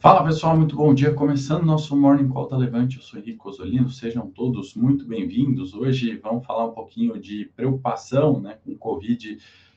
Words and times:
Fala 0.00 0.24
pessoal, 0.24 0.56
muito 0.56 0.74
bom 0.74 0.94
dia. 0.94 1.12
Começando 1.12 1.62
nosso 1.62 1.94
Morning 1.94 2.26
Call 2.26 2.48
da 2.48 2.56
Levante, 2.56 2.96
eu 2.96 3.02
sou 3.02 3.18
Henrique 3.18 3.36
Cosolino, 3.36 3.90
sejam 3.90 4.30
todos 4.30 4.74
muito 4.74 5.04
bem-vindos. 5.04 5.74
Hoje 5.74 6.16
vamos 6.16 6.46
falar 6.46 6.68
um 6.68 6.72
pouquinho 6.72 7.20
de 7.20 7.52
preocupação 7.54 8.40
né, 8.40 8.56
com 8.64 8.72
o 8.72 8.78
Covid 8.78 9.36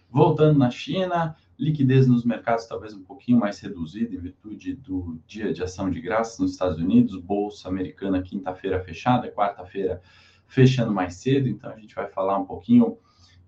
voltando 0.09 0.57
na 0.57 0.71
China, 0.71 1.35
liquidez 1.59 2.07
nos 2.07 2.23
mercados 2.23 2.65
talvez 2.65 2.93
um 2.93 3.03
pouquinho 3.03 3.37
mais 3.37 3.59
reduzida 3.59 4.15
em 4.15 4.17
virtude 4.17 4.75
do 4.75 5.19
dia 5.27 5.51
de 5.51 5.61
ação 5.61 5.91
de 5.91 5.99
graças 5.99 6.39
nos 6.39 6.51
Estados 6.53 6.77
Unidos, 6.77 7.19
Bolsa 7.19 7.67
Americana 7.67 8.21
quinta-feira 8.21 8.79
fechada, 8.79 9.29
quarta-feira 9.29 10.01
fechando 10.47 10.93
mais 10.93 11.15
cedo, 11.15 11.49
então 11.49 11.69
a 11.69 11.75
gente 11.77 11.93
vai 11.93 12.07
falar 12.07 12.39
um 12.39 12.45
pouquinho 12.45 12.97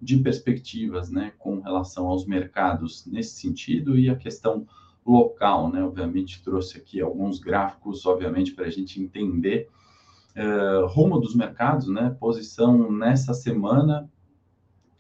de 0.02 0.18
perspectivas 0.18 1.10
né, 1.10 1.32
com 1.38 1.62
relação 1.62 2.08
aos 2.08 2.26
mercados 2.26 3.06
nesse 3.06 3.40
sentido 3.40 3.98
e 3.98 4.10
a 4.10 4.16
questão 4.18 4.68
local, 5.06 5.72
né? 5.72 5.84
Obviamente 5.84 6.44
trouxe 6.44 6.78
aqui 6.78 7.00
alguns 7.00 7.40
gráficos, 7.40 8.06
obviamente, 8.06 8.54
para 8.54 8.66
a 8.66 8.70
gente 8.70 9.02
entender 9.02 9.70
uh, 10.36 10.88
rumo 10.88 11.20
dos 11.20 11.36
mercados, 11.36 11.88
né? 11.88 12.16
Posição 12.20 12.92
nessa 12.92 13.34
semana 13.34 14.10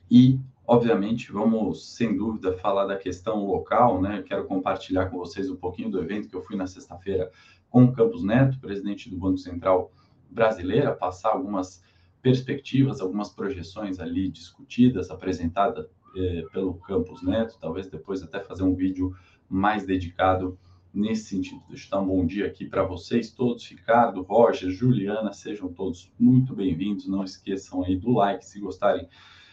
e, 0.10 0.40
obviamente, 0.68 1.32
vamos 1.32 1.96
sem 1.96 2.16
dúvida 2.16 2.54
falar 2.58 2.86
da 2.86 2.98
questão 2.98 3.46
local, 3.46 4.02
né? 4.02 4.22
quero 4.22 4.46
compartilhar 4.46 5.08
com 5.08 5.18
vocês 5.18 5.50
um 5.50 5.56
pouquinho 5.56 5.90
do 5.90 6.00
evento 6.00 6.30
que 6.30 6.36
eu 6.36 6.42
fui 6.42 6.56
na 6.56 6.68
sexta-feira 6.68 7.32
com 7.70 7.86
o 7.86 7.92
Campos 7.92 8.24
Neto, 8.24 8.60
presidente 8.60 9.10
do 9.10 9.18
Banco 9.18 9.38
Central 9.38 9.92
brasileiro, 10.30 10.96
passar 10.96 11.30
algumas 11.30 11.84
perspectivas, 12.22 13.02
algumas 13.02 13.30
projeções 13.30 14.00
ali 14.00 14.30
discutidas, 14.30 15.10
apresentadas 15.10 15.86
eh, 16.16 16.44
pelo 16.52 16.76
Campos 16.76 17.22
Neto, 17.22 17.58
talvez 17.60 17.88
depois 17.88 18.24
até 18.24 18.40
fazer 18.40 18.64
um 18.64 18.74
vídeo 18.74 19.16
mais 19.50 19.86
dedicado 19.86 20.58
nesse 20.94 21.26
sentido. 21.26 21.62
Deixa 21.68 21.88
eu 21.88 21.92
dar 21.92 22.02
um 22.02 22.08
bom 22.08 22.26
dia 22.26 22.48
aqui 22.48 22.66
para 22.66 22.84
vocês 22.84 23.30
todos, 23.32 23.68
Ricardo, 23.68 24.22
Roger, 24.22 24.72
Juliana, 24.72 25.34
sejam 25.34 25.68
todos 25.68 26.12
muito 26.18 26.56
bem-vindos. 26.56 27.08
Não 27.08 27.24
esqueçam 27.24 27.84
aí 27.84 27.98
do 27.98 28.12
like 28.12 28.46
se 28.46 28.60
gostarem 28.60 29.08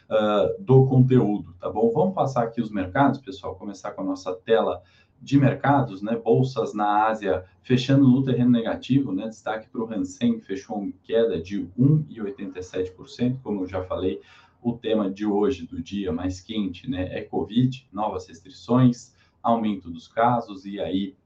uh, 0.08 0.62
do 0.62 0.86
conteúdo, 0.86 1.52
tá 1.58 1.68
bom? 1.68 1.90
Vamos 1.92 2.14
passar 2.14 2.44
aqui 2.44 2.60
os 2.60 2.70
mercados, 2.70 3.20
pessoal, 3.20 3.56
começar 3.56 3.90
com 3.90 4.02
a 4.02 4.04
nossa 4.04 4.32
tela 4.34 4.82
de 5.20 5.38
mercados, 5.38 6.02
né? 6.02 6.16
Bolsas 6.16 6.74
na 6.74 7.06
Ásia 7.06 7.44
fechando 7.62 8.08
no 8.08 8.22
terreno 8.22 8.50
negativo, 8.50 9.12
né? 9.12 9.28
Destaque 9.28 9.68
para 9.68 9.82
o 9.82 9.92
Hansen, 9.92 10.40
fechou 10.40 10.82
em 10.82 10.92
queda 11.02 11.40
de 11.40 11.66
1,87%, 11.78 13.38
como 13.42 13.62
eu 13.62 13.66
já 13.66 13.82
falei. 13.82 14.20
O 14.60 14.72
tema 14.74 15.10
de 15.10 15.26
hoje, 15.26 15.66
do 15.66 15.82
dia 15.82 16.12
mais 16.12 16.40
quente, 16.40 16.88
né, 16.88 17.08
é 17.18 17.22
Covid, 17.22 17.88
novas 17.92 18.28
restrições, 18.28 19.12
aumento 19.42 19.90
dos 19.90 20.08
casos, 20.08 20.64
e 20.64 20.80
aí 20.80 21.16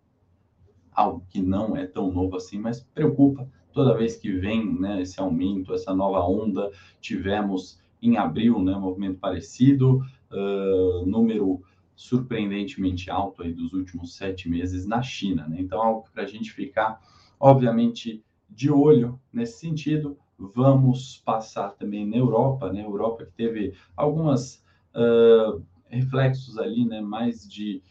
algo 0.93 1.25
que 1.29 1.43
não 1.43 1.77
é 1.77 1.87
tão 1.87 2.11
novo 2.11 2.37
assim, 2.37 2.59
mas 2.59 2.81
preocupa 2.81 3.47
toda 3.73 3.97
vez 3.97 4.17
que 4.17 4.33
vem 4.33 4.81
né, 4.81 5.03
esse 5.03 5.21
aumento, 5.21 5.75
essa 5.75 5.95
nova 5.95 6.21
onda. 6.21 6.73
Tivemos 6.99 7.79
em 8.01 8.17
abril 8.17 8.63
né, 8.63 8.75
um 8.75 8.81
movimento 8.81 9.19
parecido, 9.19 10.01
uh, 10.33 11.05
número 11.07 11.63
surpreendentemente 11.95 13.11
alto 13.11 13.43
aí 13.43 13.53
dos 13.53 13.75
últimos 13.75 14.15
sete 14.15 14.49
meses 14.49 14.87
na 14.87 15.03
China. 15.03 15.47
Né? 15.47 15.59
Então, 15.61 15.83
algo 15.83 16.09
para 16.13 16.23
a 16.23 16.27
gente 16.27 16.51
ficar, 16.53 17.01
obviamente, 17.39 18.25
de 18.49 18.71
olho 18.71 19.21
nesse 19.31 19.61
sentido. 19.61 20.17
Vamos 20.39 21.23
passar 21.25 21.71
também 21.71 22.07
na 22.07 22.17
Europa, 22.17 22.71
né? 22.71 22.85
Europa 22.85 23.25
que 23.25 23.33
teve 23.33 23.75
algumas 23.97 24.63
uh, 24.95 25.63
reflexos 25.89 26.59
ali, 26.59 26.85
né? 26.85 27.01
Mais 27.01 27.49
de 27.49 27.83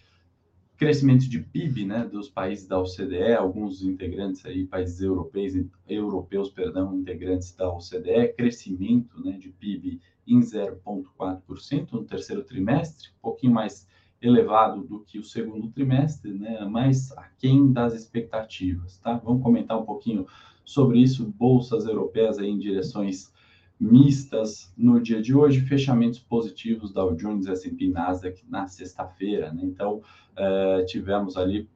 crescimento 0.78 1.30
de 1.30 1.40
PIB 1.40 1.86
né, 1.86 2.06
dos 2.06 2.30
países 2.30 2.68
da 2.68 2.80
OCDE, 2.80 3.34
alguns 3.34 3.82
integrantes 3.82 4.46
aí, 4.46 4.66
países 4.66 5.02
europeus, 5.02 5.54
europeus 5.88 6.50
perdão, 6.50 6.96
integrantes 6.96 7.56
da 7.56 7.70
OCDE, 7.70 8.34
crescimento 8.36 9.24
né, 9.24 9.38
de 9.38 9.50
PIB 9.50 10.02
em 10.28 10.40
0,4% 10.40 11.92
no 11.92 12.04
terceiro 12.04 12.44
trimestre, 12.44 13.10
um 13.18 13.22
pouquinho 13.22 13.54
mais 13.54 13.88
elevado 14.22 14.84
do 14.84 15.00
que 15.02 15.20
o 15.20 15.24
segundo 15.24 15.70
trimestre, 15.70 16.34
né, 16.34 16.66
mas 16.66 17.12
aquém 17.14 17.72
das 17.72 17.94
expectativas. 17.94 18.98
Tá? 18.98 19.18
Vamos 19.18 19.44
comentar 19.44 19.80
um 19.80 19.86
pouquinho 19.86 20.26
sobre 20.64 21.00
isso, 21.00 21.26
bolsas 21.38 21.86
europeias 21.86 22.40
aí 22.40 22.50
em 22.50 22.58
direções 22.58 23.32
mistas 23.80 24.74
no 24.78 25.02
dia 25.02 25.22
de 25.22 25.36
hoje, 25.36 25.62
fechamentos 25.62 26.20
positivos 26.20 26.94
da 26.94 27.06
Jones, 27.12 27.48
S&P 27.48 27.90
Nasdaq 27.90 28.44
na 28.48 28.68
sexta-feira, 28.68 29.52
né? 29.52 29.62
Então, 29.64 30.02
é, 30.36 30.84
tivemos 30.86 31.36
ali 31.36 31.70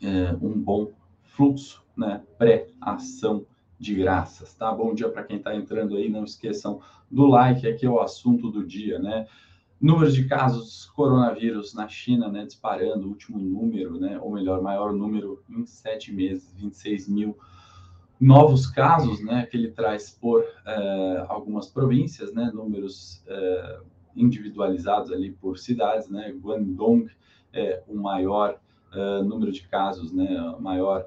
é, 0.00 0.32
um 0.40 0.60
bom 0.60 0.92
fluxo, 1.24 1.82
né? 1.96 2.22
Pré-ação 2.38 3.44
de 3.78 3.94
graças, 3.94 4.54
tá? 4.54 4.72
Bom 4.72 4.94
dia 4.94 5.08
para 5.08 5.24
quem 5.24 5.36
está 5.36 5.54
entrando 5.54 5.96
aí, 5.96 6.08
não 6.08 6.24
esqueçam 6.24 6.80
do 7.10 7.26
like, 7.26 7.66
aqui 7.66 7.84
é 7.84 7.90
o 7.90 8.00
assunto 8.00 8.50
do 8.50 8.64
dia, 8.64 8.98
né? 8.98 9.26
Números 9.80 10.14
de 10.14 10.26
casos 10.26 10.86
coronavírus 10.86 11.74
na 11.74 11.86
China, 11.86 12.28
né? 12.28 12.46
Disparando, 12.46 13.08
último 13.08 13.38
número, 13.38 13.98
né? 13.98 14.18
Ou 14.20 14.32
melhor, 14.32 14.62
maior 14.62 14.92
número 14.92 15.42
em 15.50 15.66
sete 15.66 16.12
meses, 16.12 16.54
26 16.54 17.08
mil 17.08 17.36
novos 18.20 18.66
casos, 18.66 19.22
né, 19.22 19.46
que 19.46 19.56
ele 19.56 19.70
traz 19.70 20.10
por 20.10 20.40
uh, 20.40 21.26
algumas 21.28 21.68
províncias, 21.68 22.32
né, 22.32 22.50
números 22.52 23.22
uh, 23.26 23.84
individualizados 24.14 25.12
ali 25.12 25.32
por 25.32 25.58
cidades, 25.58 26.08
né, 26.08 26.32
Guangdong 26.32 27.08
é 27.52 27.82
o 27.86 27.94
maior 27.94 28.58
uh, 28.94 29.22
número 29.22 29.52
de 29.52 29.66
casos, 29.68 30.12
né, 30.12 30.26
maior 30.60 31.06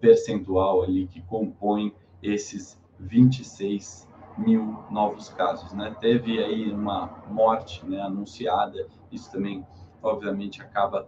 percentual 0.00 0.82
ali 0.82 1.06
que 1.06 1.22
compõe 1.22 1.94
esses 2.20 2.76
26 2.98 4.08
mil 4.36 4.76
novos 4.90 5.28
casos, 5.28 5.72
né, 5.72 5.94
teve 6.00 6.42
aí 6.42 6.72
uma 6.72 7.22
morte, 7.28 7.86
né, 7.86 8.00
anunciada, 8.00 8.88
isso 9.12 9.30
também, 9.30 9.64
obviamente, 10.02 10.60
acaba 10.60 11.06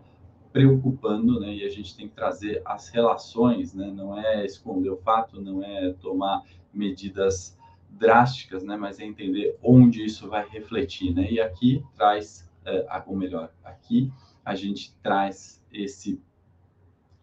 preocupando, 0.53 1.41
né? 1.41 1.55
E 1.55 1.65
a 1.65 1.71
gente 1.71 1.97
tem 1.97 2.09
que 2.09 2.15
trazer 2.15 2.61
as 2.65 2.89
relações, 2.89 3.75
né? 3.75 3.91
Não 3.91 4.19
é 4.19 4.45
esconder 4.45 4.91
o 4.91 4.97
fato, 4.97 5.41
não 5.41 5.63
é 5.65 5.93
tomar 5.95 6.43
medidas 6.73 7.59
drásticas, 7.91 8.63
né? 8.63 8.77
Mas 8.77 9.01
é 9.01 9.05
entender 9.05 9.57
onde 9.63 10.05
isso 10.05 10.29
vai 10.29 10.47
refletir, 10.49 11.15
né? 11.15 11.31
E 11.31 11.41
aqui 11.41 11.83
traz, 11.95 12.51
é, 12.65 13.03
ou 13.07 13.17
melhor, 13.17 13.51
aqui 13.65 14.13
a 14.45 14.55
gente 14.55 14.95
traz 15.03 15.63
esse 15.73 16.21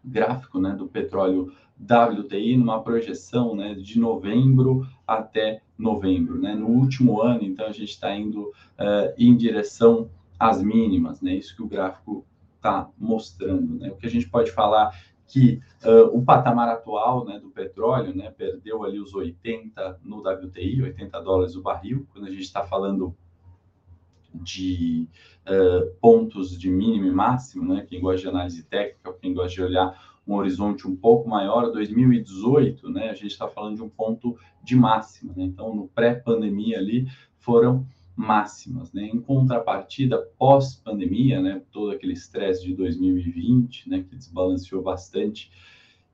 gráfico, 0.03 0.59
né? 0.59 0.71
Do 0.71 0.87
petróleo 0.87 1.53
WTI 1.79 2.57
numa 2.57 2.81
projeção, 2.81 3.55
né? 3.55 3.75
De 3.75 3.99
novembro 3.99 4.87
até 5.07 5.61
novembro, 5.77 6.39
né? 6.39 6.55
No 6.55 6.67
último 6.67 7.21
ano, 7.21 7.43
então 7.43 7.67
a 7.67 7.71
gente 7.71 7.91
está 7.91 8.13
indo 8.15 8.41
uh, 8.41 9.13
em 9.17 9.35
direção 9.37 10.09
às 10.39 10.61
mínimas, 10.61 11.21
né? 11.21 11.35
Isso 11.35 11.55
que 11.55 11.61
o 11.61 11.67
gráfico 11.67 12.25
está 12.59 12.89
mostrando. 12.97 13.79
Né? 13.79 13.89
O 13.89 13.95
que 13.95 14.05
a 14.05 14.09
gente 14.09 14.29
pode 14.29 14.51
falar 14.51 14.91
que 15.25 15.61
uh, 15.83 16.17
o 16.17 16.23
patamar 16.23 16.67
atual 16.69 17.23
né, 17.23 17.39
do 17.39 17.49
petróleo 17.49 18.15
né, 18.15 18.31
perdeu 18.31 18.83
ali 18.83 18.99
os 18.99 19.13
80 19.13 19.99
no 20.03 20.19
WTI, 20.19 20.81
80 20.81 21.21
dólares 21.21 21.55
o 21.55 21.61
barril, 21.61 22.07
quando 22.11 22.27
a 22.27 22.31
gente 22.31 22.41
está 22.41 22.65
falando 22.65 23.15
de 24.33 25.07
uh, 25.47 25.93
pontos 26.01 26.57
de 26.57 26.69
mínimo 26.69 27.07
e 27.07 27.11
máximo, 27.11 27.73
né? 27.73 27.85
Quem 27.87 27.99
gosta 27.99 28.21
de 28.21 28.27
análise 28.27 28.63
técnica, 28.63 29.13
quem 29.19 29.33
gosta 29.33 29.55
de 29.55 29.63
olhar 29.63 30.19
um 30.27 30.35
horizonte 30.35 30.87
um 30.87 30.95
pouco 30.95 31.27
maior, 31.27 31.71
2018, 31.71 32.89
né? 32.89 33.09
A 33.09 33.13
gente 33.13 33.27
está 33.27 33.47
falando 33.47 33.77
de 33.77 33.83
um 33.83 33.89
ponto 33.89 34.37
de 34.63 34.75
máximo, 34.75 35.33
né? 35.35 35.43
Então, 35.43 35.75
no 35.75 35.87
pré-pandemia 35.87 36.77
ali 36.77 37.07
foram 37.39 37.85
máximas, 38.19 38.91
né? 38.91 39.03
Em 39.03 39.17
contrapartida, 39.17 40.17
pós-pandemia, 40.37 41.41
né, 41.41 41.61
todo 41.71 41.91
aquele 41.91 42.11
estresse 42.11 42.65
de 42.65 42.73
2020, 42.73 43.89
né, 43.89 44.03
que 44.03 44.13
desbalanceou 44.13 44.83
bastante, 44.83 45.49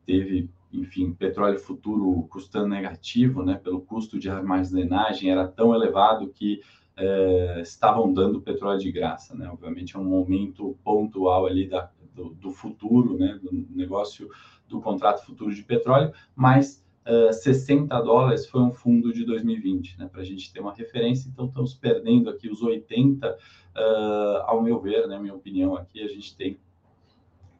teve, 0.06 0.48
enfim, 0.72 1.14
petróleo 1.14 1.58
futuro 1.58 2.28
custando 2.30 2.68
negativo, 2.68 3.42
né, 3.44 3.56
pelo 3.56 3.82
custo 3.82 4.20
de 4.20 4.30
armazenagem 4.30 5.32
era 5.32 5.48
tão 5.48 5.74
elevado 5.74 6.30
que 6.30 6.62
é, 6.96 7.62
estavam 7.62 8.14
dando 8.14 8.40
petróleo 8.40 8.80
de 8.80 8.92
graça, 8.92 9.36
né? 9.36 9.50
Obviamente 9.50 9.96
é 9.96 10.00
um 10.00 10.06
momento 10.06 10.78
pontual 10.84 11.48
ali 11.48 11.68
da, 11.68 11.90
do, 12.14 12.30
do 12.36 12.52
futuro, 12.52 13.18
né, 13.18 13.40
do 13.42 13.52
negócio 13.72 14.30
do 14.70 14.80
contrato 14.80 15.26
futuro 15.26 15.54
de 15.54 15.64
petróleo, 15.64 16.14
mas 16.36 16.85
uh, 17.06 17.34
60 17.34 18.02
dólares 18.02 18.46
foi 18.48 18.62
um 18.62 18.72
fundo 18.72 19.14
de 19.14 19.26
2020, 19.26 20.00
né? 20.00 20.10
Para 20.12 20.22
a 20.22 20.26
gente 20.26 20.52
ter 20.52 20.60
uma 20.60 20.74
referência, 20.74 21.30
então 21.30 21.46
estamos 21.46 21.74
perdendo 21.74 22.30
aqui 22.30 22.50
os 22.50 22.62
80, 22.62 23.30
uh, 23.30 24.42
ao 24.46 24.62
meu 24.62 24.80
ver, 24.80 25.08
né? 25.08 25.20
Minha 25.20 25.36
opinião 25.36 25.76
aqui, 25.76 26.02
a 26.02 26.08
gente 26.08 26.36
tem 26.36 26.60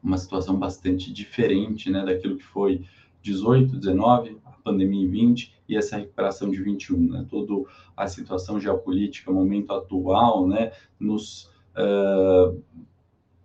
uma 0.02 0.18
situação 0.18 0.56
bastante 0.58 1.12
diferente, 1.12 1.90
né? 1.90 2.04
Daquilo 2.04 2.36
que 2.36 2.44
foi 2.44 2.84
18, 3.22 3.76
19, 3.76 4.38
a 4.44 4.52
pandemia 4.52 5.04
em 5.04 5.08
20 5.08 5.54
e 5.68 5.76
essa 5.76 5.96
recuperação 5.96 6.50
de 6.50 6.62
21, 6.62 7.12
né? 7.12 7.26
Toda 7.28 7.68
a 7.96 8.06
situação 8.06 8.60
geopolítica, 8.60 9.32
momento 9.32 9.72
atual, 9.72 10.46
né? 10.46 10.72
Nos 10.98 11.50
uh, 11.76 12.62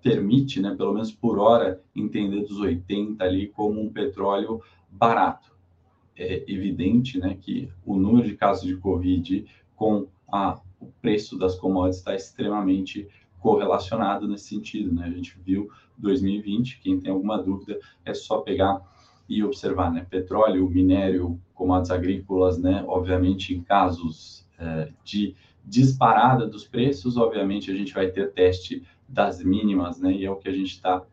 permite, 0.02 0.60
né, 0.60 0.76
pelo 0.76 0.94
menos 0.94 1.12
por 1.12 1.38
hora, 1.38 1.82
entender 1.96 2.42
dos 2.42 2.60
80 2.60 3.24
ali 3.24 3.48
como 3.48 3.82
um 3.82 3.92
petróleo 3.92 4.62
barato. 4.90 5.51
É 6.16 6.44
evidente, 6.52 7.20
né, 7.20 7.38
que 7.40 7.70
o 7.86 7.98
número 7.98 8.28
de 8.28 8.36
casos 8.36 8.68
de 8.68 8.78
Covid 8.78 9.46
com 9.76 10.08
a, 10.32 10.60
o 10.80 10.88
preço 11.02 11.38
das 11.38 11.56
commodities 11.56 11.98
está 11.98 12.16
extremamente 12.16 13.08
correlacionado 13.40 14.28
nesse 14.28 14.50
sentido, 14.50 14.94
né? 14.94 15.06
A 15.06 15.10
gente 15.10 15.36
viu 15.44 15.70
2020, 15.98 16.80
quem 16.80 17.00
tem 17.00 17.12
alguma 17.12 17.42
dúvida 17.42 17.80
é 18.06 18.14
só 18.14 18.40
pegar 18.40 18.80
e 19.28 19.44
observar, 19.44 19.92
né? 19.92 20.06
Petróleo, 20.10 20.70
minério, 20.70 21.40
commodities 21.54 21.92
agrícolas, 21.92 22.58
né? 22.60 22.84
Obviamente, 22.88 23.54
em 23.54 23.62
casos 23.62 24.48
é, 24.60 24.92
de 25.04 25.36
disparada 25.66 26.48
dos 26.48 26.66
preços, 26.66 27.18
obviamente 27.18 27.72
a 27.72 27.76
gente 27.76 27.94
vai 27.94 28.10
ter 28.10 28.32
teste 28.32 28.84
das 29.08 29.44
mínimas, 29.44 30.00
né? 30.00 30.12
E 30.12 30.26
é 30.26 30.32
o 30.32 30.36
que 30.36 30.50
a 30.50 30.54
gente 30.54 30.72
está 30.72 31.04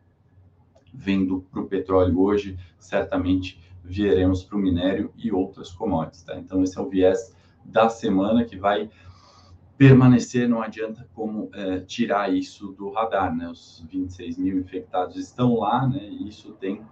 vendo 0.93 1.45
para 1.51 1.61
o 1.61 1.67
petróleo 1.67 2.19
hoje, 2.19 2.57
certamente 2.77 3.59
veremos 3.83 4.43
para 4.43 4.57
o 4.57 4.61
minério 4.61 5.11
e 5.17 5.31
outras 5.31 5.71
commodities, 5.71 6.23
tá? 6.23 6.37
Então, 6.37 6.63
esse 6.63 6.77
é 6.77 6.81
o 6.81 6.89
viés 6.89 7.35
da 7.65 7.89
semana 7.89 8.43
que 8.45 8.57
vai 8.57 8.89
permanecer, 9.79 10.49
não 10.49 10.61
adianta 10.61 11.07
como 11.13 11.49
é, 11.53 11.79
tirar 11.79 12.33
isso 12.33 12.73
do 12.73 12.91
radar, 12.91 13.33
né? 13.33 13.47
Os 13.47 13.85
26 13.89 14.37
mil 14.37 14.59
infectados 14.59 15.15
estão 15.15 15.55
lá, 15.55 15.87
né? 15.87 16.03
E 16.03 16.27
isso 16.27 16.51
tem 16.53 16.83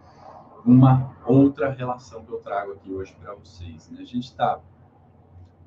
uma 0.65 1.13
outra 1.25 1.69
relação 1.69 2.23
que 2.23 2.31
eu 2.31 2.39
trago 2.39 2.71
aqui 2.71 2.89
hoje 2.89 3.13
para 3.19 3.33
vocês. 3.35 3.89
Né? 3.89 3.99
A 4.01 4.05
gente 4.05 4.25
está 4.25 4.61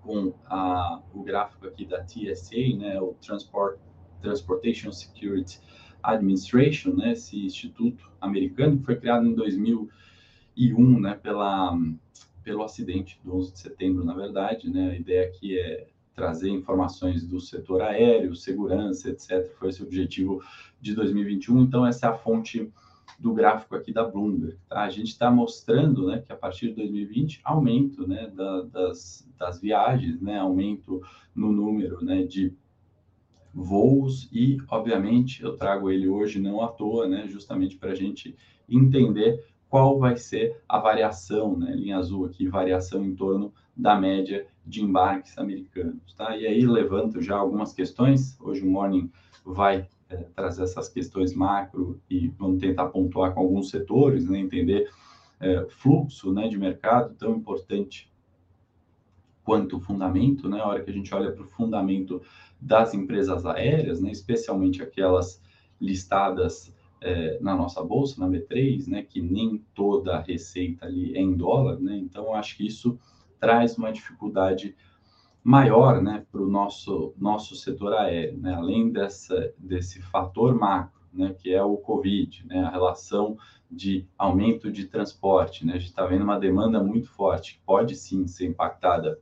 com 0.02 0.32
a, 0.46 1.02
o 1.12 1.22
gráfico 1.22 1.66
aqui 1.66 1.84
da 1.84 2.02
TSA, 2.02 2.76
né? 2.78 2.98
O 2.98 3.14
Transport, 3.20 3.78
Transportation 4.22 4.90
Security 4.90 5.60
Administration, 6.02 6.94
né? 6.94 7.12
Esse 7.12 7.44
instituto 7.44 8.10
americano 8.18 8.78
que 8.78 8.84
foi 8.86 8.96
criado 8.96 9.26
em 9.26 9.34
2001, 9.34 9.88
né? 11.00 11.14
Pela 11.14 11.78
pelo 12.42 12.62
acidente 12.62 13.20
do 13.22 13.36
11 13.36 13.52
de 13.52 13.58
setembro, 13.58 14.04
na 14.04 14.14
verdade, 14.14 14.70
né? 14.70 14.90
A 14.90 14.96
ideia 14.96 15.28
aqui 15.28 15.58
é 15.58 15.86
trazer 16.14 16.50
informações 16.50 17.26
do 17.26 17.40
setor 17.40 17.82
aéreo, 17.82 18.34
segurança, 18.34 19.10
etc. 19.10 19.50
Foi 19.58 19.68
esse 19.68 19.82
o 19.82 19.86
objetivo 19.86 20.42
de 20.80 20.94
2021. 20.94 21.62
Então, 21.62 21.86
essa 21.86 22.06
é 22.06 22.10
a 22.10 22.14
fonte 22.14 22.72
do 23.18 23.34
gráfico 23.34 23.74
aqui 23.74 23.92
da 23.92 24.04
Bloomberg. 24.04 24.56
Tá? 24.68 24.82
A 24.82 24.90
gente 24.90 25.08
está 25.08 25.30
mostrando 25.30 26.06
né, 26.06 26.22
que 26.24 26.32
a 26.32 26.36
partir 26.36 26.68
de 26.68 26.74
2020, 26.74 27.40
aumento 27.44 28.06
né, 28.06 28.30
da, 28.34 28.62
das, 28.62 29.28
das 29.38 29.60
viagens, 29.60 30.20
né, 30.20 30.38
aumento 30.38 31.02
no 31.34 31.52
número 31.52 32.02
né, 32.02 32.22
de 32.24 32.52
voos 33.52 34.28
e, 34.32 34.58
obviamente, 34.68 35.42
eu 35.42 35.56
trago 35.56 35.90
ele 35.90 36.08
hoje 36.08 36.40
não 36.40 36.62
à 36.62 36.68
toa, 36.68 37.06
né, 37.06 37.26
justamente 37.28 37.76
para 37.76 37.92
a 37.92 37.94
gente 37.94 38.34
entender 38.68 39.44
qual 39.70 40.00
vai 40.00 40.16
ser 40.16 40.60
a 40.68 40.80
variação, 40.80 41.56
né, 41.56 41.72
linha 41.72 41.96
azul 41.96 42.26
aqui, 42.26 42.48
variação 42.48 43.04
em 43.04 43.14
torno 43.14 43.54
da 43.74 43.94
média 43.94 44.46
de 44.66 44.82
embarques 44.82 45.38
americanos, 45.38 46.12
tá? 46.14 46.36
E 46.36 46.44
aí 46.44 46.66
levanto 46.66 47.22
já 47.22 47.36
algumas 47.36 47.72
questões. 47.72 48.36
Hoje 48.40 48.62
o 48.62 48.70
Morning 48.70 49.10
vai 49.44 49.88
é, 50.08 50.16
trazer 50.34 50.64
essas 50.64 50.88
questões 50.88 51.32
macro 51.32 52.00
e 52.10 52.28
vamos 52.28 52.60
tentar 52.60 52.86
pontuar 52.86 53.32
com 53.32 53.40
alguns 53.40 53.70
setores, 53.70 54.28
né? 54.28 54.40
Entender 54.40 54.90
é, 55.38 55.64
fluxo, 55.68 56.32
né, 56.32 56.48
de 56.48 56.58
mercado 56.58 57.14
tão 57.14 57.36
importante 57.36 58.12
quanto 59.44 59.76
o 59.76 59.80
fundamento, 59.80 60.48
né? 60.48 60.60
A 60.60 60.66
hora 60.66 60.82
que 60.82 60.90
a 60.90 60.92
gente 60.92 61.14
olha 61.14 61.30
para 61.30 61.44
o 61.44 61.48
fundamento 61.48 62.20
das 62.60 62.92
empresas 62.92 63.46
aéreas, 63.46 64.00
né, 64.00 64.10
especialmente 64.10 64.82
aquelas 64.82 65.40
listadas 65.80 66.74
é, 67.00 67.38
na 67.40 67.56
nossa 67.56 67.82
bolsa, 67.82 68.20
na 68.20 68.28
B3, 68.28 68.88
né, 68.88 69.02
que 69.02 69.20
nem 69.20 69.64
toda 69.74 70.16
a 70.16 70.20
receita 70.20 70.86
ali 70.86 71.14
é 71.16 71.20
em 71.20 71.34
dólar, 71.34 71.80
né? 71.80 71.96
Então 71.96 72.34
acho 72.34 72.56
que 72.56 72.66
isso 72.66 72.98
traz 73.38 73.78
uma 73.78 73.90
dificuldade 73.90 74.76
maior 75.42 76.02
né, 76.02 76.26
para 76.30 76.42
o 76.42 76.48
nosso, 76.48 77.14
nosso 77.16 77.56
setor 77.56 77.94
aéreo, 77.94 78.38
né? 78.38 78.54
além 78.54 78.90
dessa, 78.90 79.52
desse 79.58 80.00
fator 80.02 80.54
macro, 80.54 81.00
né, 81.12 81.34
que 81.38 81.52
é 81.52 81.62
o 81.62 81.76
Covid, 81.78 82.46
né, 82.46 82.60
a 82.60 82.70
relação 82.70 83.36
de 83.70 84.06
aumento 84.18 84.70
de 84.70 84.86
transporte. 84.86 85.64
Né? 85.64 85.74
A 85.74 85.78
gente 85.78 85.88
está 85.88 86.04
vendo 86.04 86.24
uma 86.24 86.38
demanda 86.38 86.82
muito 86.82 87.08
forte, 87.08 87.54
que 87.54 87.60
pode 87.64 87.96
sim 87.96 88.26
ser 88.26 88.46
impactada 88.46 89.18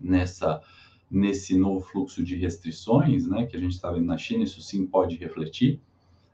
nessa, 0.00 0.60
nesse 1.08 1.56
novo 1.56 1.80
fluxo 1.80 2.24
de 2.24 2.34
restrições 2.36 3.26
né, 3.26 3.46
que 3.46 3.56
a 3.56 3.60
gente 3.60 3.72
está 3.72 3.92
vendo 3.92 4.06
na 4.06 4.18
China, 4.18 4.42
isso 4.42 4.60
sim 4.60 4.84
pode 4.86 5.16
refletir. 5.16 5.80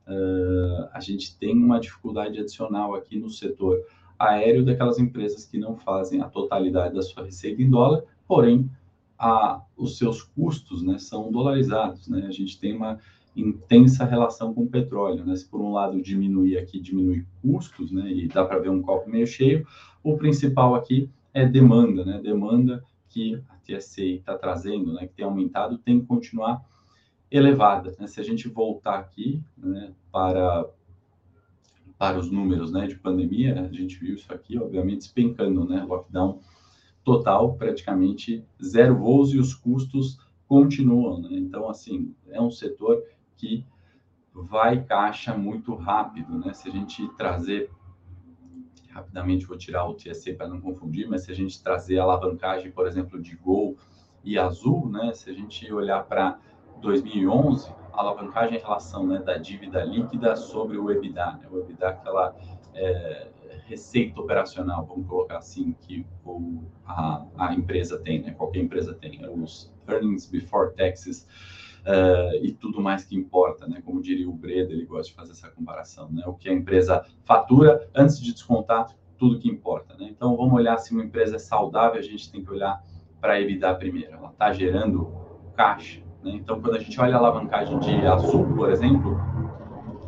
Uh, 0.08 0.88
a 0.92 1.00
gente 1.00 1.36
tem 1.36 1.52
uma 1.52 1.78
dificuldade 1.78 2.40
adicional 2.40 2.94
aqui 2.94 3.18
no 3.18 3.28
setor 3.28 3.84
aéreo 4.18 4.64
daquelas 4.64 4.98
empresas 4.98 5.44
que 5.44 5.58
não 5.58 5.76
fazem 5.76 6.22
a 6.22 6.28
totalidade 6.28 6.94
da 6.94 7.02
sua 7.02 7.24
receita 7.24 7.62
em 7.62 7.68
dólar, 7.70 8.02
porém 8.26 8.70
a, 9.18 9.62
os 9.76 9.98
seus 9.98 10.22
custos 10.22 10.82
né, 10.82 10.98
são 10.98 11.30
dolarizados. 11.30 12.08
Né? 12.08 12.24
A 12.26 12.32
gente 12.32 12.58
tem 12.58 12.74
uma 12.74 12.98
intensa 13.36 14.04
relação 14.04 14.54
com 14.54 14.62
o 14.62 14.68
petróleo. 14.68 15.24
Né? 15.24 15.36
Se 15.36 15.46
por 15.46 15.60
um 15.60 15.72
lado 15.72 16.00
diminuir 16.00 16.58
aqui, 16.58 16.80
diminui 16.80 17.26
custos, 17.42 17.92
né? 17.92 18.10
e 18.10 18.28
dá 18.28 18.44
para 18.44 18.58
ver 18.58 18.70
um 18.70 18.82
copo 18.82 19.08
meio 19.10 19.26
cheio, 19.26 19.66
o 20.02 20.16
principal 20.16 20.74
aqui 20.74 21.10
é 21.34 21.46
demanda. 21.46 22.04
Né? 22.04 22.20
Demanda 22.22 22.82
que 23.08 23.40
a 23.48 23.56
TSA 23.56 24.02
está 24.02 24.36
trazendo, 24.36 24.94
né? 24.94 25.06
que 25.06 25.14
tem 25.14 25.24
aumentado, 25.24 25.78
tem 25.78 26.00
que 26.00 26.06
continuar 26.06 26.64
elevada. 27.30 27.94
Né? 27.98 28.06
Se 28.06 28.20
a 28.20 28.24
gente 28.24 28.48
voltar 28.48 28.98
aqui 28.98 29.42
né, 29.56 29.92
para 30.10 30.68
para 31.98 32.16
os 32.16 32.30
números 32.30 32.70
né, 32.70 32.86
de 32.86 32.94
pandemia, 32.94 33.60
a 33.60 33.72
gente 33.72 33.98
viu 33.98 34.14
isso 34.14 34.32
aqui, 34.32 34.56
obviamente, 34.56 34.98
despencando, 34.98 35.64
né? 35.64 35.82
Lockdown 35.82 36.38
total, 37.02 37.54
praticamente 37.54 38.44
zero 38.62 38.96
voos 38.96 39.34
e 39.34 39.38
os 39.38 39.52
custos 39.52 40.16
continuam, 40.46 41.20
né? 41.20 41.30
Então, 41.32 41.68
assim, 41.68 42.14
é 42.28 42.40
um 42.40 42.52
setor 42.52 43.02
que 43.36 43.66
vai 44.32 44.84
caixa 44.84 45.36
muito 45.36 45.74
rápido, 45.74 46.38
né? 46.38 46.52
Se 46.52 46.68
a 46.68 46.72
gente 46.72 47.08
trazer 47.16 47.68
rapidamente 48.90 49.46
vou 49.46 49.56
tirar 49.56 49.86
o 49.86 49.94
TSC 49.94 50.34
para 50.34 50.48
não 50.48 50.60
confundir, 50.60 51.08
mas 51.08 51.22
se 51.22 51.30
a 51.30 51.34
gente 51.34 51.62
trazer 51.62 51.98
a 51.98 52.02
alavancagem, 52.02 52.70
por 52.70 52.86
exemplo, 52.86 53.20
de 53.20 53.36
Gol 53.36 53.76
e 54.24 54.38
Azul, 54.38 54.88
né? 54.88 55.12
Se 55.14 55.30
a 55.30 55.32
gente 55.32 55.72
olhar 55.72 56.04
para 56.04 56.38
2011, 56.80 57.70
a 57.92 58.00
alavancagem 58.00 58.58
em 58.58 58.60
relação 58.60 59.06
né, 59.06 59.18
da 59.18 59.36
dívida 59.36 59.84
líquida 59.84 60.36
sobre 60.36 60.76
o 60.78 60.90
EBITDA. 60.90 61.38
Né? 61.40 61.48
O 61.50 61.58
EBITDA 61.58 61.88
aquela 61.88 62.36
é, 62.74 63.28
receita 63.66 64.20
operacional, 64.20 64.86
vamos 64.86 65.06
colocar 65.06 65.38
assim, 65.38 65.74
que 65.80 66.06
o, 66.24 66.62
a, 66.86 67.24
a 67.36 67.54
empresa 67.54 67.98
tem, 67.98 68.22
né? 68.22 68.32
qualquer 68.32 68.60
empresa 68.60 68.94
tem, 68.94 69.18
né? 69.18 69.28
os 69.28 69.72
earnings 69.86 70.26
before 70.26 70.74
taxes 70.74 71.26
uh, 71.84 72.34
e 72.42 72.52
tudo 72.52 72.80
mais 72.80 73.04
que 73.04 73.16
importa, 73.16 73.66
né? 73.66 73.82
como 73.84 74.00
diria 74.00 74.28
o 74.28 74.32
Breda, 74.32 74.72
ele 74.72 74.86
gosta 74.86 75.10
de 75.10 75.14
fazer 75.14 75.32
essa 75.32 75.50
comparação, 75.50 76.10
né? 76.10 76.24
o 76.26 76.34
que 76.34 76.48
a 76.48 76.52
empresa 76.52 77.04
fatura 77.24 77.88
antes 77.94 78.20
de 78.20 78.32
descontar 78.32 78.86
tudo 79.18 79.38
que 79.38 79.48
importa. 79.48 79.94
Né? 79.96 80.08
Então, 80.10 80.36
vamos 80.36 80.54
olhar 80.54 80.78
se 80.78 80.92
uma 80.92 81.04
empresa 81.04 81.36
é 81.36 81.38
saudável, 81.38 81.98
a 81.98 82.02
gente 82.02 82.30
tem 82.30 82.42
que 82.42 82.50
olhar 82.50 82.82
para 83.20 83.34
a 83.34 83.40
EBITDA 83.40 83.74
primeiro. 83.74 84.14
Ela 84.14 84.30
está 84.30 84.52
gerando 84.52 85.12
caixa, 85.56 86.00
né? 86.22 86.32
Então, 86.32 86.60
quando 86.60 86.76
a 86.76 86.78
gente 86.78 86.98
olha 87.00 87.14
a 87.14 87.18
alavancagem 87.18 87.78
de 87.78 88.06
Azul, 88.06 88.44
por 88.54 88.70
exemplo, 88.70 89.18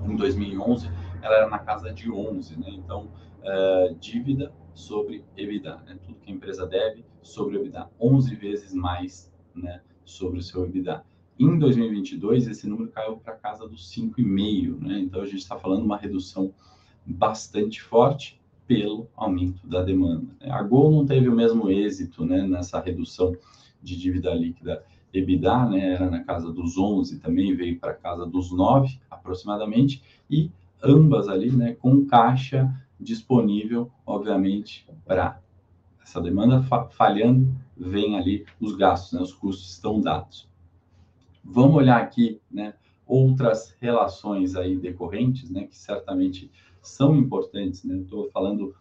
em 0.05 0.17
2011, 0.17 0.91
ela 1.23 1.37
era 1.37 1.49
na 1.49 1.59
casa 1.59 1.93
de 1.93 2.11
11, 2.11 2.59
né? 2.59 2.71
Então, 2.71 3.09
uh, 3.41 3.95
dívida 3.97 4.53
sobre 4.75 5.25
EBITDA, 5.37 5.77
né? 5.87 5.99
tudo 6.03 6.19
que 6.21 6.31
a 6.31 6.35
empresa 6.35 6.67
deve 6.67 7.05
sobre 7.23 7.57
o 7.57 7.61
EBITDA, 7.61 7.91
11 8.01 8.35
vezes 8.35 8.73
mais 8.73 9.33
né, 9.55 9.81
sobre 10.05 10.39
o 10.39 10.43
seu 10.43 10.65
EBITDA. 10.65 11.05
Em 11.39 11.59
2022, 11.59 12.49
esse 12.49 12.69
número 12.69 12.91
caiu 12.91 13.17
para 13.17 13.35
casa 13.35 13.67
dos 13.67 13.91
5,5, 13.95 14.81
né? 14.81 14.99
Então, 15.01 15.23
a 15.23 15.27
gente 15.27 15.39
está 15.39 15.59
falando 15.59 15.85
uma 15.85 15.97
redução 15.97 16.53
bastante 17.07 17.81
forte 17.81 18.41
pelo 18.67 19.09
aumento 19.17 19.67
da 19.67 19.83
demanda. 19.83 20.33
Né? 20.41 20.51
A 20.51 20.63
Gol 20.63 20.91
não 20.91 21.05
teve 21.05 21.29
o 21.29 21.35
mesmo 21.35 21.71
êxito 21.71 22.25
né, 22.25 22.47
nessa 22.47 22.79
redução 22.79 23.35
de 23.83 23.97
dívida 23.97 24.33
líquida 24.35 24.85
EBITDA, 25.13 25.67
né, 25.67 25.95
era 25.95 26.11
na 26.11 26.23
casa 26.23 26.53
dos 26.53 26.79
11, 26.79 27.19
também 27.19 27.55
veio 27.55 27.79
para 27.79 27.95
casa 27.95 28.25
dos 28.25 28.53
9 28.53 29.01
aproximadamente, 29.11 30.03
e 30.31 30.51
ambas 30.83 31.29
ali, 31.29 31.51
né, 31.51 31.75
com 31.75 32.07
caixa 32.07 32.73
disponível, 32.99 33.91
obviamente, 34.07 34.87
para 35.05 35.41
essa 36.03 36.21
demanda 36.21 36.63
falhando, 36.91 37.55
vem 37.77 38.19
ali 38.19 38.45
os 38.61 38.75
gastos, 38.77 39.13
né, 39.13 39.21
os 39.21 39.33
custos 39.33 39.71
estão 39.73 40.01
dados. 40.01 40.49
Vamos 41.43 41.77
olhar 41.77 42.01
aqui, 42.01 42.41
né, 42.51 42.75
outras 43.07 43.75
relações 43.81 44.55
aí 44.55 44.77
decorrentes, 44.77 45.51
né, 45.51 45.65
que 45.65 45.77
certamente 45.77 46.51
são 46.81 47.17
importantes, 47.17 47.85
né, 47.85 47.97
estou 47.97 48.31
falando 48.31 48.75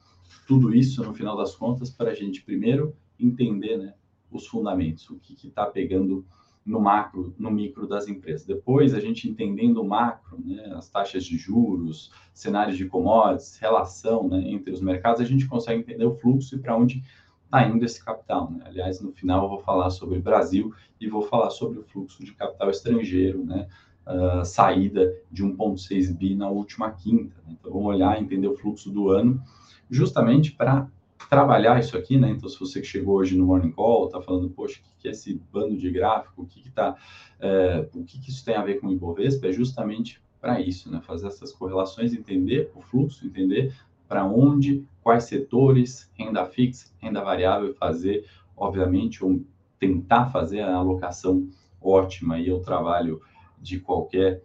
tudo 0.48 0.74
isso 0.74 1.03
no 1.03 1.13
final 1.13 1.36
das 1.36 1.55
contas 1.55 1.89
para 1.89 2.12
a 2.12 2.15
gente 2.15 2.43
primeiro 2.43 2.95
entender, 3.19 3.77
né, 3.77 3.93
os 4.31 4.48
fundamentos, 4.48 5.09
o 5.09 5.17
que 5.17 5.48
está 5.48 5.65
pegando 5.65 6.25
no 6.65 6.79
macro, 6.79 7.33
no 7.38 7.50
micro 7.50 7.88
das 7.88 8.07
empresas. 8.07 8.45
Depois, 8.45 8.93
a 8.93 9.00
gente 9.00 9.27
entendendo 9.27 9.81
o 9.81 9.88
macro, 9.88 10.38
né, 10.43 10.71
as 10.75 10.89
taxas 10.89 11.25
de 11.25 11.38
juros, 11.38 12.12
cenários 12.33 12.77
de 12.77 12.86
commodities, 12.86 13.57
relação 13.57 14.27
né, 14.27 14.39
entre 14.51 14.71
os 14.71 14.81
mercados, 14.81 15.19
a 15.19 15.25
gente 15.25 15.48
consegue 15.48 15.79
entender 15.79 16.05
o 16.05 16.15
fluxo 16.15 16.55
e 16.55 16.59
para 16.59 16.77
onde 16.77 17.03
está 17.43 17.67
indo 17.67 17.83
esse 17.83 18.03
capital. 18.03 18.51
Né? 18.51 18.63
Aliás, 18.65 19.01
no 19.01 19.12
final 19.12 19.43
eu 19.43 19.50
vou 19.50 19.59
falar 19.59 19.89
sobre 19.89 20.19
Brasil 20.19 20.71
e 21.01 21.09
vou 21.09 21.24
falar 21.24 21.50
sobre 21.50 21.79
o 21.79 21.83
fluxo 21.83 22.24
de 22.24 22.33
capital 22.33 22.69
estrangeiro, 22.69 23.43
né? 23.43 23.67
Uh, 24.07 24.43
saída 24.43 25.13
de 25.29 25.43
1,6 25.43 26.17
bi 26.17 26.33
na 26.33 26.50
última 26.50 26.89
quinta. 26.89 27.36
Né? 27.45 27.57
Então, 27.59 27.71
vamos 27.71 27.89
olhar, 27.89 28.19
entender 28.19 28.48
o 28.48 28.55
fluxo 28.55 28.89
do 28.89 29.09
ano, 29.09 29.39
justamente 29.88 30.51
para 30.51 30.89
trabalhar 31.27 31.79
isso 31.79 31.97
aqui, 31.97 32.17
né? 32.17 32.29
Então, 32.29 32.47
se 32.47 32.59
você 32.59 32.79
que 32.79 32.88
chegou 32.88 33.17
hoje 33.17 33.38
no 33.38 33.45
Morning 33.45 33.71
Call, 33.71 34.05
está 34.05 34.21
falando, 34.21 34.49
poxa, 34.49 34.79
o 34.79 35.01
que 35.01 35.07
é 35.07 35.11
esse 35.11 35.41
bando 35.51 35.77
de 35.77 35.89
gráfico? 35.91 36.43
O 36.43 36.45
que, 36.45 36.61
que 36.61 36.71
tá, 36.71 36.95
é, 37.39 37.88
o 37.93 38.03
que, 38.03 38.19
que 38.19 38.29
isso 38.29 38.43
tem 38.45 38.55
a 38.55 38.63
ver 38.63 38.79
com 38.79 38.88
o 38.88 38.91
Ibovespa? 38.91 39.47
É 39.47 39.51
justamente 39.51 40.21
para 40.39 40.61
isso, 40.61 40.89
né? 40.91 41.01
Fazer 41.01 41.27
essas 41.27 41.51
correlações, 41.51 42.13
entender 42.13 42.71
o 42.75 42.81
fluxo, 42.81 43.25
entender 43.25 43.73
para 44.07 44.25
onde, 44.25 44.85
quais 45.03 45.25
setores, 45.25 46.09
renda 46.17 46.45
fixa, 46.45 46.91
renda 46.97 47.21
variável, 47.21 47.73
fazer, 47.75 48.25
obviamente, 48.55 49.23
ou 49.23 49.43
tentar 49.79 50.27
fazer 50.27 50.61
a 50.61 50.75
alocação 50.75 51.47
ótima 51.81 52.39
e 52.39 52.51
o 52.51 52.59
trabalho 52.59 53.21
de 53.61 53.79
qualquer 53.79 54.41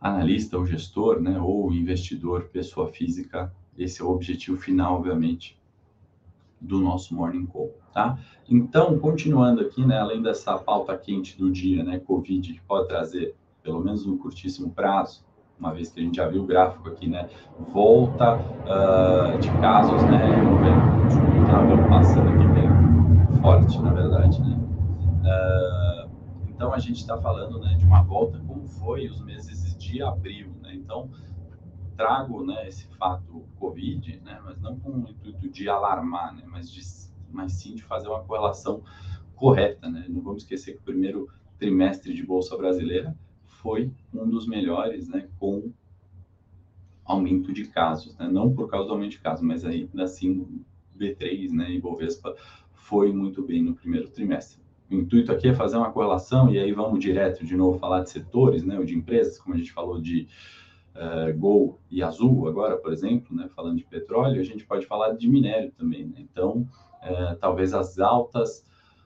analista 0.00 0.58
ou 0.58 0.66
gestor, 0.66 1.20
né, 1.20 1.40
ou 1.40 1.72
investidor, 1.72 2.48
pessoa 2.52 2.88
física. 2.88 3.54
Esse 3.78 4.02
é 4.02 4.04
o 4.04 4.10
objetivo 4.10 4.58
final, 4.58 4.96
obviamente, 4.96 5.56
do 6.62 6.78
nosso 6.78 7.14
Morning 7.14 7.44
Call, 7.46 7.70
tá? 7.92 8.16
Então, 8.48 8.98
continuando 8.98 9.60
aqui, 9.60 9.84
né, 9.84 9.98
além 9.98 10.22
dessa 10.22 10.56
pauta 10.56 10.96
quente 10.96 11.36
do 11.36 11.50
dia, 11.50 11.82
né, 11.82 11.98
Covid, 11.98 12.52
que 12.52 12.60
pode 12.62 12.88
trazer, 12.88 13.34
pelo 13.62 13.80
menos 13.80 14.06
no 14.06 14.16
curtíssimo 14.16 14.70
prazo, 14.70 15.24
uma 15.58 15.72
vez 15.72 15.90
que 15.90 16.00
a 16.00 16.02
gente 16.02 16.16
já 16.16 16.28
viu 16.28 16.42
o 16.42 16.46
gráfico 16.46 16.88
aqui, 16.88 17.08
né, 17.08 17.28
volta 17.72 18.36
uh, 18.36 19.38
de 19.38 19.50
casos, 19.60 20.02
né, 20.04 20.30
estava 21.42 21.88
passando 21.88 22.28
aqui 22.28 22.46
bem 22.48 23.40
forte, 23.40 23.80
na 23.80 23.92
verdade, 23.92 24.40
né. 24.40 24.58
Uh, 25.24 26.10
então, 26.48 26.72
a 26.72 26.78
gente 26.78 26.98
está 26.98 27.18
falando, 27.18 27.58
né, 27.58 27.74
de 27.74 27.84
uma 27.84 28.02
volta 28.02 28.38
como 28.46 28.66
foi 28.68 29.08
os 29.08 29.20
meses 29.20 29.76
de 29.76 30.00
abril, 30.00 30.52
né, 30.62 30.74
então 30.74 31.10
trago 31.96 32.44
né, 32.44 32.68
esse 32.68 32.86
fato 32.96 33.44
Covid, 33.58 34.20
né, 34.24 34.40
mas 34.44 34.60
não 34.60 34.78
com 34.78 34.90
o 34.90 35.08
intuito 35.08 35.48
de 35.48 35.68
alarmar, 35.68 36.34
né, 36.34 36.42
mas, 36.46 36.70
de, 36.70 36.80
mas 37.30 37.52
sim 37.52 37.74
de 37.74 37.82
fazer 37.82 38.08
uma 38.08 38.22
correlação 38.22 38.82
correta. 39.34 39.88
Né? 39.88 40.06
Não 40.08 40.20
vamos 40.20 40.42
esquecer 40.42 40.72
que 40.74 40.80
o 40.80 40.84
primeiro 40.84 41.28
trimestre 41.58 42.12
de 42.12 42.24
Bolsa 42.24 42.56
Brasileira 42.56 43.16
foi 43.44 43.92
um 44.12 44.28
dos 44.28 44.46
melhores, 44.46 45.08
né, 45.08 45.28
com 45.38 45.72
aumento 47.04 47.52
de 47.52 47.66
casos, 47.66 48.16
né? 48.16 48.28
não 48.28 48.52
por 48.52 48.68
causa 48.68 48.86
do 48.86 48.94
aumento 48.94 49.12
de 49.12 49.20
casos, 49.20 49.44
mas 49.44 49.64
ainda 49.64 50.04
assim 50.04 50.64
B3 50.96 51.50
né, 51.50 51.72
e 51.72 51.80
Bovespa 51.80 52.34
foi 52.72 53.12
muito 53.12 53.42
bem 53.42 53.62
no 53.62 53.74
primeiro 53.74 54.08
trimestre. 54.08 54.62
O 54.90 54.94
intuito 54.94 55.32
aqui 55.32 55.48
é 55.48 55.54
fazer 55.54 55.76
uma 55.76 55.90
correlação 55.90 56.50
e 56.50 56.58
aí 56.58 56.72
vamos 56.72 57.00
direto 57.00 57.44
de 57.44 57.56
novo 57.56 57.78
falar 57.78 58.02
de 58.02 58.10
setores, 58.10 58.62
né, 58.62 58.78
ou 58.78 58.84
de 58.84 58.94
empresas, 58.94 59.38
como 59.38 59.54
a 59.54 59.58
gente 59.58 59.72
falou 59.72 60.00
de 60.00 60.28
uh, 60.94 61.36
Gol 61.38 61.78
e 61.90 62.02
Azul 62.02 62.48
agora, 62.48 62.76
por 62.76 62.92
exemplo, 62.92 63.36
né, 63.36 63.48
falando 63.54 63.76
de 63.76 63.84
petróleo, 63.84 64.40
a 64.40 64.44
gente 64.44 64.64
pode 64.64 64.86
falar 64.86 65.12
de 65.12 65.28
minério 65.28 65.72
também. 65.72 66.06
Né? 66.06 66.16
Então, 66.18 66.68
uh, 67.02 67.36
talvez 67.40 67.74
as 67.74 67.98
altas 67.98 68.64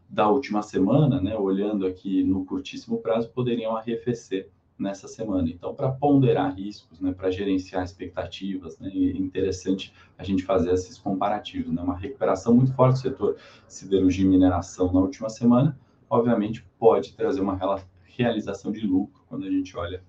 da 0.08 0.28
última 0.28 0.62
semana, 0.62 1.20
né, 1.20 1.36
olhando 1.36 1.86
aqui 1.86 2.22
no 2.22 2.44
curtíssimo 2.44 2.98
prazo, 2.98 3.30
poderiam 3.30 3.76
arrefecer 3.76 4.50
nessa 4.78 5.08
semana. 5.08 5.48
Então, 5.48 5.74
para 5.74 5.90
ponderar 5.90 6.54
riscos, 6.54 7.00
né, 7.00 7.12
para 7.12 7.30
gerenciar 7.30 7.82
expectativas, 7.82 8.78
né, 8.78 8.90
é 8.92 9.16
interessante 9.16 9.92
a 10.18 10.22
gente 10.22 10.44
fazer 10.44 10.72
esses 10.72 10.98
comparativos. 10.98 11.72
Né? 11.72 11.82
Uma 11.82 11.96
recuperação 11.96 12.54
muito 12.54 12.72
forte 12.74 12.94
do 12.94 12.98
setor 13.00 13.36
siderurgia 13.66 14.24
e 14.24 14.28
mineração 14.28 14.92
na 14.92 15.00
última 15.00 15.28
semana, 15.28 15.78
obviamente, 16.08 16.64
pode 16.78 17.14
trazer 17.14 17.40
uma 17.40 17.58
realização 18.04 18.70
de 18.70 18.86
lucro 18.86 19.24
quando 19.28 19.44
a 19.44 19.50
gente 19.50 19.76
olha 19.76 20.02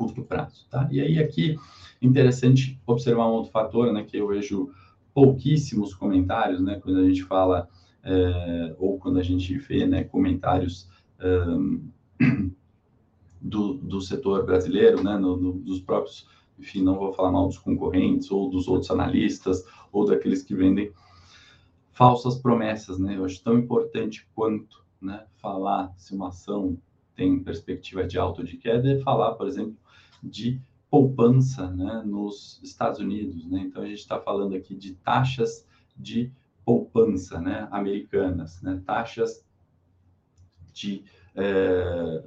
curto 0.00 0.22
prazo, 0.22 0.66
tá? 0.70 0.88
E 0.90 0.98
aí 0.98 1.18
aqui 1.18 1.58
interessante 2.00 2.80
observar 2.86 3.28
um 3.28 3.32
outro 3.32 3.52
fator, 3.52 3.92
né, 3.92 4.02
que 4.02 4.16
eu 4.16 4.28
vejo 4.28 4.70
pouquíssimos 5.12 5.92
comentários, 5.92 6.58
né, 6.62 6.80
quando 6.82 7.00
a 7.00 7.04
gente 7.04 7.22
fala 7.24 7.68
é, 8.02 8.74
ou 8.78 8.98
quando 8.98 9.18
a 9.18 9.22
gente 9.22 9.58
vê, 9.58 9.86
né, 9.86 10.04
comentários 10.04 10.88
do, 13.38 13.74
do 13.74 14.00
setor 14.00 14.46
brasileiro, 14.46 15.02
né, 15.02 15.18
no, 15.18 15.36
no, 15.36 15.52
dos 15.52 15.80
próprios, 15.82 16.26
enfim, 16.58 16.82
não 16.82 16.96
vou 16.96 17.12
falar 17.12 17.30
mal 17.30 17.46
dos 17.46 17.58
concorrentes 17.58 18.30
ou 18.30 18.48
dos 18.48 18.68
outros 18.68 18.90
analistas 18.90 19.62
ou 19.92 20.06
daqueles 20.06 20.42
que 20.42 20.54
vendem 20.54 20.90
falsas 21.92 22.38
promessas, 22.38 22.98
né? 22.98 23.16
Eu 23.18 23.24
acho 23.26 23.42
tão 23.42 23.58
importante 23.58 24.26
quanto, 24.34 24.82
né, 25.00 25.26
falar 25.42 25.92
se 25.98 26.14
uma 26.14 26.28
ação 26.28 26.78
tem 27.14 27.38
perspectiva 27.38 28.06
de 28.06 28.18
alta 28.18 28.40
ou 28.40 28.46
de 28.46 28.56
queda 28.56 28.90
é 28.90 28.98
falar, 29.00 29.32
por 29.32 29.46
exemplo, 29.46 29.76
de 30.22 30.60
poupança 30.90 31.70
né, 31.70 32.02
nos 32.04 32.60
Estados 32.62 32.98
Unidos. 32.98 33.46
Né? 33.46 33.60
Então, 33.60 33.82
a 33.82 33.86
gente 33.86 33.98
está 33.98 34.20
falando 34.20 34.54
aqui 34.54 34.74
de 34.74 34.94
taxas 34.94 35.66
de 35.96 36.32
poupança 36.64 37.40
né, 37.40 37.68
americanas, 37.70 38.60
né? 38.62 38.82
taxas 38.84 39.44
de 40.72 41.04
é, 41.34 42.22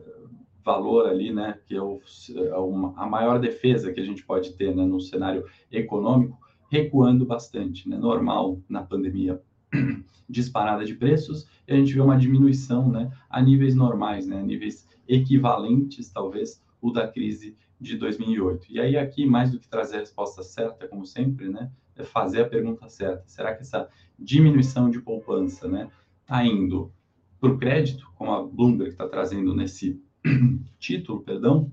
valor 0.63 1.07
ali, 1.07 1.31
né, 1.31 1.59
que 1.65 1.75
é, 1.75 1.81
o, 1.81 2.00
é 2.35 2.57
uma, 2.57 2.93
a 2.97 3.05
maior 3.05 3.39
defesa 3.39 3.91
que 3.91 4.00
a 4.00 4.05
gente 4.05 4.25
pode 4.25 4.53
ter 4.53 4.73
né, 4.75 4.85
no 4.85 5.00
cenário 5.00 5.45
econômico, 5.71 6.39
recuando 6.69 7.25
bastante, 7.25 7.88
né, 7.88 7.97
normal 7.97 8.59
na 8.67 8.81
pandemia, 8.81 9.41
disparada 10.29 10.85
de 10.85 10.95
preços, 10.95 11.47
e 11.67 11.73
a 11.73 11.75
gente 11.75 11.93
vê 11.93 12.01
uma 12.01 12.17
diminuição 12.17 12.89
né, 12.89 13.12
a 13.29 13.41
níveis 13.41 13.75
normais, 13.75 14.25
né, 14.25 14.39
a 14.39 14.43
níveis 14.43 14.88
equivalentes, 15.07 16.09
talvez, 16.09 16.63
o 16.81 16.91
da 16.91 17.07
crise 17.07 17.55
de 17.80 17.98
2008. 17.98 18.68
E 18.70 18.80
aí 18.80 18.98
aqui, 18.98 19.25
mais 19.25 19.51
do 19.51 19.60
que 19.60 19.68
trazer 19.68 19.98
a 19.98 20.00
resposta 20.00 20.44
certa, 20.44 20.88
como 20.88 21.06
sempre, 21.06 21.50
né, 21.50 21.72
é 21.96 22.03
fazer 22.03 22.42
a 22.42 22.50
pergunta 22.50 22.88
certa. 22.89 23.24
Será 23.27 23.53
que 23.56 23.62
essa 23.62 23.89
diminuição 24.18 24.89
de 24.89 25.01
poupança, 25.01 25.68
né, 25.68 25.89
está 26.22 26.46
indo 26.46 26.92
para 27.39 27.51
o 27.51 27.58
crédito, 27.58 28.10
como 28.15 28.32
a 28.32 28.42
Bloomberg 28.42 28.92
está 28.92 29.08
trazendo 29.08 29.53
nesse 29.53 30.01
título, 30.80 31.22
perdão? 31.22 31.72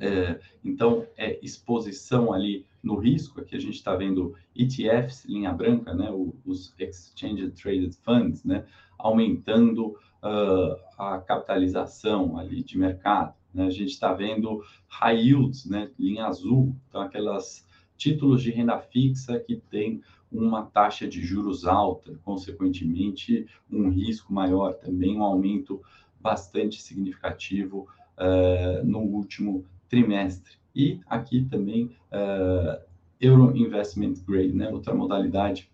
É, 0.00 0.40
então, 0.64 1.06
é 1.16 1.38
exposição 1.44 2.32
ali 2.32 2.64
no 2.82 2.96
risco. 2.96 3.40
Aqui 3.40 3.56
a 3.56 3.60
gente 3.60 3.74
está 3.74 3.94
vendo 3.94 4.34
ETFs, 4.54 5.24
linha 5.26 5.52
branca, 5.52 5.92
né, 5.92 6.10
os 6.44 6.74
Exchange 6.78 7.50
Traded 7.50 7.94
Funds, 8.02 8.44
né, 8.44 8.64
aumentando 8.98 9.88
uh, 10.22 10.76
a 10.96 11.18
capitalização 11.18 12.38
ali 12.38 12.62
de 12.62 12.78
mercado. 12.78 13.34
Né? 13.56 13.66
A 13.66 13.70
gente 13.70 13.90
está 13.90 14.12
vendo 14.12 14.62
high 14.86 15.18
yields, 15.18 15.64
né? 15.64 15.90
linha 15.98 16.26
azul, 16.26 16.76
então 16.88 17.00
aquelas 17.00 17.66
títulos 17.96 18.42
de 18.42 18.50
renda 18.50 18.78
fixa 18.78 19.40
que 19.40 19.56
tem 19.56 20.02
uma 20.30 20.66
taxa 20.66 21.08
de 21.08 21.22
juros 21.22 21.66
alta, 21.66 22.20
consequentemente 22.22 23.46
um 23.70 23.88
risco 23.88 24.32
maior, 24.32 24.74
também 24.74 25.16
um 25.16 25.22
aumento 25.22 25.80
bastante 26.20 26.82
significativo 26.82 27.88
uh, 28.18 28.84
no 28.84 28.98
último 28.98 29.64
trimestre. 29.88 30.58
E 30.74 31.00
aqui 31.06 31.46
também 31.46 31.86
uh, 32.12 32.78
Euro 33.18 33.56
Investment 33.56 34.14
Grade, 34.26 34.52
né? 34.52 34.68
outra 34.68 34.94
modalidade 34.94 35.70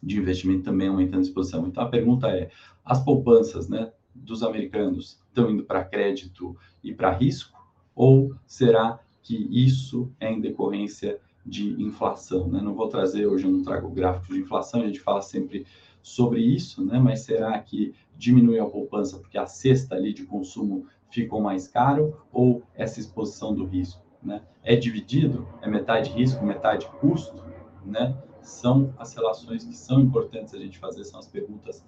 de 0.00 0.18
investimento 0.18 0.62
também 0.62 0.86
aumentando 0.86 1.18
a 1.18 1.22
exposição. 1.22 1.66
Então 1.66 1.82
a 1.82 1.88
pergunta 1.88 2.28
é: 2.28 2.50
as 2.84 3.02
poupanças, 3.02 3.68
né, 3.68 3.90
dos 4.14 4.42
americanos 4.44 5.18
estão 5.34 5.50
indo 5.50 5.64
para 5.64 5.84
crédito 5.84 6.56
e 6.82 6.94
para 6.94 7.10
risco? 7.10 7.60
Ou 7.94 8.34
será 8.46 9.00
que 9.20 9.48
isso 9.50 10.10
é 10.20 10.30
em 10.30 10.40
decorrência 10.40 11.18
de 11.44 11.82
inflação? 11.82 12.46
Né? 12.48 12.60
Não 12.62 12.74
vou 12.74 12.88
trazer 12.88 13.26
hoje, 13.26 13.44
eu 13.44 13.50
não 13.50 13.62
trago 13.62 13.90
gráficos 13.90 14.34
de 14.34 14.42
inflação, 14.42 14.82
a 14.82 14.86
gente 14.86 15.00
fala 15.00 15.20
sempre 15.20 15.66
sobre 16.02 16.40
isso, 16.40 16.84
né? 16.84 16.98
mas 16.98 17.20
será 17.20 17.58
que 17.58 17.94
diminui 18.16 18.60
a 18.60 18.66
poupança 18.66 19.18
porque 19.18 19.38
a 19.38 19.46
cesta 19.46 19.96
ali 19.96 20.12
de 20.12 20.24
consumo 20.24 20.86
ficou 21.10 21.40
mais 21.40 21.66
caro 21.66 22.16
ou 22.32 22.62
essa 22.74 23.00
exposição 23.00 23.54
do 23.54 23.64
risco? 23.64 24.02
Né? 24.22 24.42
É 24.62 24.76
dividido? 24.76 25.48
É 25.60 25.68
metade 25.68 26.10
risco, 26.10 26.44
metade 26.44 26.86
custo? 27.00 27.42
Né? 27.84 28.16
São 28.40 28.92
as 28.98 29.14
relações 29.14 29.64
que 29.64 29.74
são 29.74 30.00
importantes 30.00 30.54
a 30.54 30.58
gente 30.58 30.78
fazer, 30.78 31.04
são 31.04 31.18
as 31.18 31.26
perguntas 31.26 31.84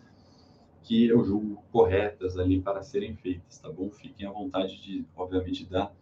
que 0.86 1.06
eu 1.06 1.24
julgo 1.24 1.64
corretas 1.72 2.38
ali 2.38 2.60
para 2.60 2.80
serem 2.80 3.16
feitas, 3.16 3.58
tá 3.58 3.68
bom? 3.70 3.90
Fiquem 3.90 4.24
à 4.24 4.30
vontade 4.30 4.80
de, 4.80 5.04
obviamente, 5.16 5.66
dar 5.66 5.92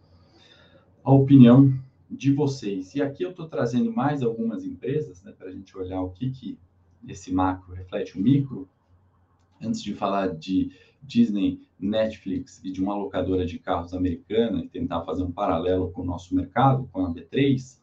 a 1.03 1.11
opinião 1.11 1.73
de 2.09 2.31
vocês. 2.31 2.93
E 2.93 3.01
aqui 3.01 3.23
eu 3.23 3.31
estou 3.31 3.49
trazendo 3.49 3.91
mais 3.91 4.21
algumas 4.21 4.63
empresas, 4.63 5.23
né, 5.23 5.33
para 5.35 5.49
a 5.49 5.51
gente 5.51 5.75
olhar 5.75 6.01
o 6.01 6.11
que, 6.11 6.29
que 6.29 6.59
esse 7.07 7.33
macro 7.33 7.73
reflete 7.73 8.15
o 8.15 8.21
micro. 8.21 8.69
Antes 9.59 9.81
de 9.81 9.95
falar 9.95 10.35
de 10.35 10.71
Disney, 11.01 11.61
Netflix 11.79 12.61
e 12.63 12.71
de 12.71 12.79
uma 12.79 12.95
locadora 12.95 13.43
de 13.43 13.57
carros 13.57 13.91
americana 13.91 14.63
e 14.63 14.69
tentar 14.69 15.01
fazer 15.01 15.23
um 15.23 15.31
paralelo 15.31 15.91
com 15.91 16.03
o 16.03 16.05
nosso 16.05 16.35
mercado, 16.35 16.87
com 16.91 17.03
a 17.03 17.11
B3, 17.11 17.79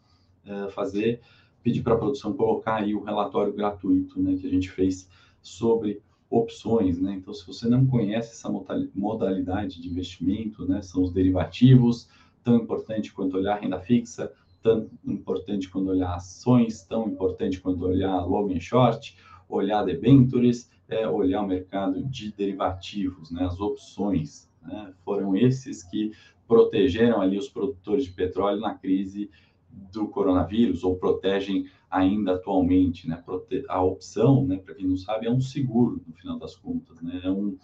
uh, 0.46 0.70
fazer, 0.70 1.20
pedir 1.64 1.82
para 1.82 1.94
a 1.94 1.98
produção 1.98 2.32
colocar 2.32 2.76
aí 2.76 2.94
o 2.94 3.02
relatório 3.02 3.52
gratuito 3.52 4.20
né, 4.22 4.36
que 4.36 4.46
a 4.46 4.50
gente 4.50 4.70
fez 4.70 5.08
sobre 5.40 6.00
opções, 6.32 6.98
né? 6.98 7.12
Então, 7.12 7.34
se 7.34 7.46
você 7.46 7.68
não 7.68 7.86
conhece 7.86 8.32
essa 8.32 8.50
modalidade 8.94 9.80
de 9.80 9.88
investimento, 9.88 10.66
né, 10.66 10.80
são 10.80 11.02
os 11.02 11.12
derivativos, 11.12 12.08
tão 12.42 12.56
importante 12.56 13.12
quanto 13.12 13.36
olhar 13.36 13.60
renda 13.60 13.78
fixa, 13.78 14.32
tão 14.62 14.88
importante 15.04 15.68
quando 15.68 15.88
olhar 15.88 16.14
ações, 16.14 16.82
tão 16.84 17.06
importante 17.08 17.60
quando 17.60 17.82
olhar 17.82 18.24
long 18.24 18.50
and 18.50 18.60
short, 18.60 19.14
olhar 19.46 19.84
debentures, 19.84 20.70
é, 20.88 21.06
olhar 21.06 21.42
o 21.42 21.46
mercado 21.46 22.02
de 22.02 22.32
derivativos, 22.32 23.30
né, 23.30 23.44
as 23.44 23.60
opções. 23.60 24.48
Né, 24.62 24.94
foram 25.04 25.36
esses 25.36 25.82
que 25.82 26.12
protegeram 26.48 27.20
ali 27.20 27.36
os 27.36 27.48
produtores 27.48 28.04
de 28.04 28.12
petróleo 28.12 28.60
na 28.60 28.74
crise 28.74 29.30
do 29.72 30.08
coronavírus, 30.08 30.84
ou 30.84 30.96
protegem 30.96 31.66
ainda 31.90 32.34
atualmente. 32.34 33.08
Né, 33.08 33.22
a 33.68 33.82
opção, 33.82 34.46
né, 34.46 34.56
para 34.56 34.74
quem 34.74 34.86
não 34.86 34.96
sabe, 34.96 35.26
é 35.26 35.30
um 35.30 35.40
seguro, 35.40 36.02
no 36.06 36.14
final 36.14 36.38
das 36.38 36.56
contas. 36.56 37.00
Né, 37.00 37.20
é 37.24 37.30
um, 37.30 37.56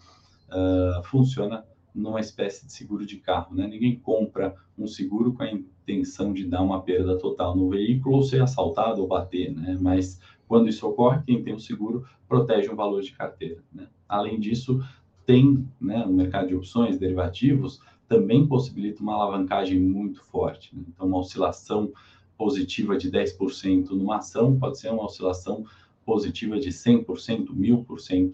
uh, 0.49 1.03
funciona 1.05 1.65
numa 1.95 2.21
espécie 2.21 2.67
de 2.67 2.73
seguro 2.73 3.05
de 3.05 3.17
carro. 3.17 3.55
Né? 3.55 3.67
Ninguém 3.67 3.99
compra 3.99 4.55
um 4.77 4.87
seguro 4.87 5.33
com 5.33 5.43
a 5.43 5.51
intenção 5.51 6.33
de 6.33 6.45
dar 6.45 6.63
uma 6.63 6.83
perda 6.83 7.19
total 7.19 7.57
no 7.57 7.69
veículo 7.69 8.17
ou 8.17 8.23
ser 8.23 8.43
assaltado 8.43 9.01
ou 9.01 9.09
bater, 9.09 9.53
né? 9.53 9.77
mas 9.81 10.21
quando 10.47 10.69
isso 10.69 10.87
ocorre, 10.87 11.23
quem 11.27 11.43
tem 11.43 11.55
o 11.55 11.61
seguro 11.61 12.07
protege 12.29 12.71
o 12.71 12.77
valor 12.77 13.03
de 13.03 13.13
carteira. 13.13 13.63
Né? 13.73 13.89
Além 14.09 14.39
disso, 14.39 14.83
tem 15.27 15.69
né, 15.81 16.05
no 16.07 16.13
mercado 16.13 16.49
de 16.49 16.55
opções, 16.55 16.99
derivativos, 16.99 17.81
também 18.09 18.47
possibilita 18.47 19.03
uma 19.03 19.15
alavancagem 19.15 19.79
muito 19.79 20.25
forte. 20.25 20.75
Né? 20.75 20.83
Então, 20.89 21.07
uma 21.07 21.19
oscilação 21.19 21.93
positiva 22.37 22.97
de 22.97 23.11
10% 23.11 23.91
numa 23.91 24.17
ação 24.17 24.59
pode 24.59 24.79
ser 24.79 24.91
uma 24.91 25.05
oscilação 25.05 25.65
positiva 26.07 26.59
de 26.59 26.71
100%, 26.71 27.49
1000% 27.55 28.33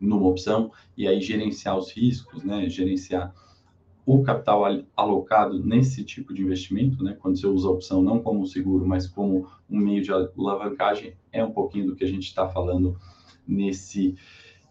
numa 0.00 0.26
opção, 0.26 0.72
e 0.96 1.06
aí 1.06 1.20
gerenciar 1.20 1.76
os 1.76 1.92
riscos, 1.92 2.42
né? 2.42 2.68
gerenciar 2.70 3.34
o 4.06 4.22
capital 4.22 4.62
alocado 4.96 5.62
nesse 5.62 6.02
tipo 6.02 6.32
de 6.32 6.40
investimento, 6.40 7.04
né? 7.04 7.14
quando 7.20 7.38
você 7.38 7.46
usa 7.46 7.68
a 7.68 7.70
opção 7.70 8.02
não 8.02 8.22
como 8.22 8.46
seguro, 8.46 8.86
mas 8.86 9.06
como 9.06 9.46
um 9.68 9.78
meio 9.78 10.02
de 10.02 10.10
alavancagem, 10.10 11.14
é 11.30 11.44
um 11.44 11.52
pouquinho 11.52 11.88
do 11.88 11.94
que 11.94 12.04
a 12.04 12.08
gente 12.08 12.24
está 12.24 12.48
falando 12.48 12.96
nesse 13.46 14.16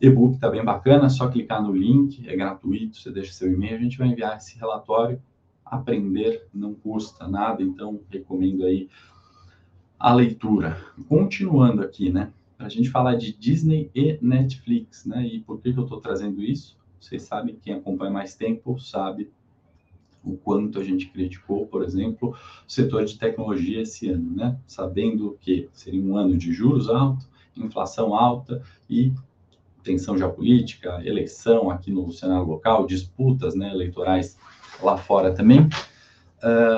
e-book, 0.01 0.35
está 0.35 0.49
bem 0.49 0.63
bacana, 0.63 1.05
é 1.05 1.09
só 1.09 1.27
clicar 1.27 1.61
no 1.61 1.73
link, 1.73 2.27
é 2.27 2.35
gratuito, 2.35 2.97
você 2.97 3.11
deixa 3.11 3.33
seu 3.33 3.51
e-mail, 3.51 3.75
a 3.75 3.81
gente 3.81 3.97
vai 3.97 4.07
enviar 4.07 4.37
esse 4.37 4.57
relatório, 4.57 5.21
aprender 5.65 6.47
não 6.53 6.73
custa 6.73 7.27
nada, 7.27 7.61
então 7.61 7.99
recomendo 8.09 8.63
aí 8.65 8.89
a 9.99 10.13
leitura. 10.13 10.77
Continuando 11.07 11.81
aqui, 11.81 12.09
né? 12.09 12.31
para 12.59 12.67
a 12.67 12.69
gente 12.69 12.89
falar 12.89 13.15
de 13.15 13.31
Disney 13.31 13.89
e 13.95 14.19
Netflix, 14.21 15.05
né? 15.05 15.25
E 15.25 15.39
por 15.39 15.61
que, 15.61 15.71
que 15.71 15.79
eu 15.79 15.85
estou 15.85 16.01
trazendo 16.01 16.43
isso? 16.43 16.77
Vocês 16.99 17.23
sabem, 17.23 17.55
quem 17.55 17.73
acompanha 17.73 18.11
mais 18.11 18.35
tempo 18.35 18.77
sabe 18.77 19.31
o 20.21 20.35
quanto 20.35 20.77
a 20.77 20.83
gente 20.83 21.07
criticou, 21.07 21.65
por 21.67 21.81
exemplo, 21.81 22.35
o 22.67 22.69
setor 22.69 23.05
de 23.05 23.17
tecnologia 23.17 23.81
esse 23.81 24.09
ano, 24.09 24.35
né? 24.35 24.59
Sabendo 24.67 25.37
que 25.39 25.69
seria 25.71 26.01
um 26.01 26.17
ano 26.17 26.37
de 26.37 26.51
juros 26.51 26.89
altos, 26.89 27.29
inflação 27.55 28.13
alta 28.13 28.61
e 28.89 29.13
tensão 29.89 30.17
geopolítica, 30.17 31.01
eleição 31.03 31.71
aqui 31.71 31.91
no 31.91 32.11
cenário 32.11 32.45
local, 32.45 32.85
disputas 32.85 33.55
né, 33.55 33.71
eleitorais 33.71 34.37
lá 34.81 34.97
fora 34.97 35.33
também. 35.33 35.67